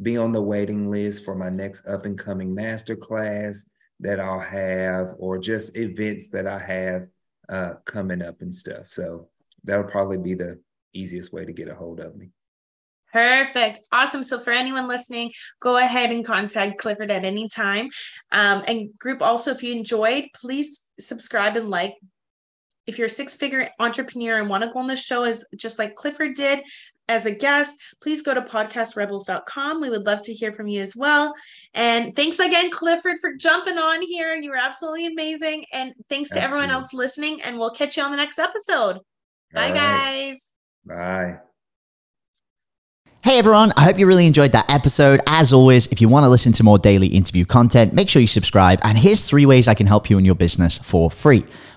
be 0.00 0.16
on 0.16 0.32
the 0.32 0.42
waiting 0.42 0.90
list 0.90 1.24
for 1.24 1.34
my 1.34 1.50
next 1.50 1.86
up 1.86 2.04
and 2.04 2.18
coming 2.18 2.54
masterclass 2.54 3.68
that 4.00 4.20
I'll 4.20 4.40
have, 4.40 5.14
or 5.18 5.38
just 5.38 5.76
events 5.76 6.28
that 6.28 6.46
I 6.46 6.58
have 6.60 7.06
uh, 7.48 7.74
coming 7.84 8.22
up 8.22 8.42
and 8.42 8.54
stuff. 8.54 8.88
So 8.88 9.28
that'll 9.64 9.90
probably 9.90 10.18
be 10.18 10.34
the 10.34 10.60
easiest 10.92 11.32
way 11.32 11.44
to 11.44 11.52
get 11.52 11.68
a 11.68 11.74
hold 11.74 12.00
of 12.00 12.16
me. 12.16 12.30
Perfect. 13.12 13.80
Awesome. 13.90 14.22
So 14.22 14.38
for 14.38 14.52
anyone 14.52 14.86
listening, 14.86 15.30
go 15.60 15.78
ahead 15.78 16.12
and 16.12 16.24
contact 16.24 16.78
Clifford 16.78 17.10
at 17.10 17.24
any 17.24 17.48
time. 17.48 17.88
Um, 18.32 18.62
and 18.68 18.96
group 18.98 19.22
also, 19.22 19.50
if 19.50 19.62
you 19.62 19.72
enjoyed, 19.72 20.26
please 20.34 20.90
subscribe 21.00 21.56
and 21.56 21.70
like. 21.70 21.94
If 22.88 22.98
you're 22.98 23.06
a 23.06 23.10
six 23.10 23.34
figure 23.34 23.68
entrepreneur 23.78 24.38
and 24.38 24.48
want 24.48 24.64
to 24.64 24.70
go 24.70 24.78
on 24.78 24.86
the 24.86 24.96
show 24.96 25.24
as 25.24 25.44
just 25.56 25.78
like 25.78 25.94
Clifford 25.94 26.34
did 26.34 26.64
as 27.08 27.26
a 27.26 27.30
guest, 27.30 27.76
please 28.02 28.22
go 28.22 28.32
to 28.32 28.40
podcastrebels.com. 28.40 29.80
We 29.80 29.90
would 29.90 30.06
love 30.06 30.22
to 30.22 30.32
hear 30.32 30.52
from 30.52 30.68
you 30.68 30.80
as 30.80 30.96
well. 30.96 31.34
And 31.74 32.16
thanks 32.16 32.38
again, 32.38 32.70
Clifford, 32.70 33.18
for 33.20 33.34
jumping 33.34 33.76
on 33.76 34.00
here. 34.02 34.34
You 34.34 34.50
were 34.50 34.56
absolutely 34.56 35.06
amazing. 35.06 35.66
And 35.72 35.92
thanks 36.08 36.30
to 36.30 36.42
everyone 36.42 36.70
Absolutely. 36.70 36.82
else 36.82 36.94
listening. 36.94 37.42
And 37.42 37.58
we'll 37.58 37.70
catch 37.70 37.98
you 37.98 38.02
on 38.02 38.10
the 38.10 38.16
next 38.16 38.38
episode. 38.38 39.00
Bye, 39.52 39.68
All 39.68 39.72
right. 39.72 39.74
guys. 39.74 40.52
Bye. 40.86 41.38
Hey 43.24 43.38
everyone, 43.38 43.72
I 43.76 43.84
hope 43.84 43.98
you 43.98 44.06
really 44.06 44.26
enjoyed 44.26 44.52
that 44.52 44.70
episode. 44.70 45.20
As 45.26 45.52
always, 45.52 45.86
if 45.88 46.00
you 46.00 46.08
want 46.08 46.24
to 46.24 46.28
listen 46.28 46.52
to 46.54 46.62
more 46.62 46.78
daily 46.78 47.08
interview 47.08 47.44
content, 47.44 47.92
make 47.92 48.08
sure 48.08 48.22
you 48.22 48.28
subscribe. 48.28 48.78
And 48.84 48.96
here's 48.96 49.26
three 49.26 49.44
ways 49.44 49.66
I 49.66 49.74
can 49.74 49.86
help 49.86 50.08
you 50.08 50.18
in 50.18 50.24
your 50.24 50.36
business 50.36 50.78
for 50.78 51.10
free. 51.10 51.44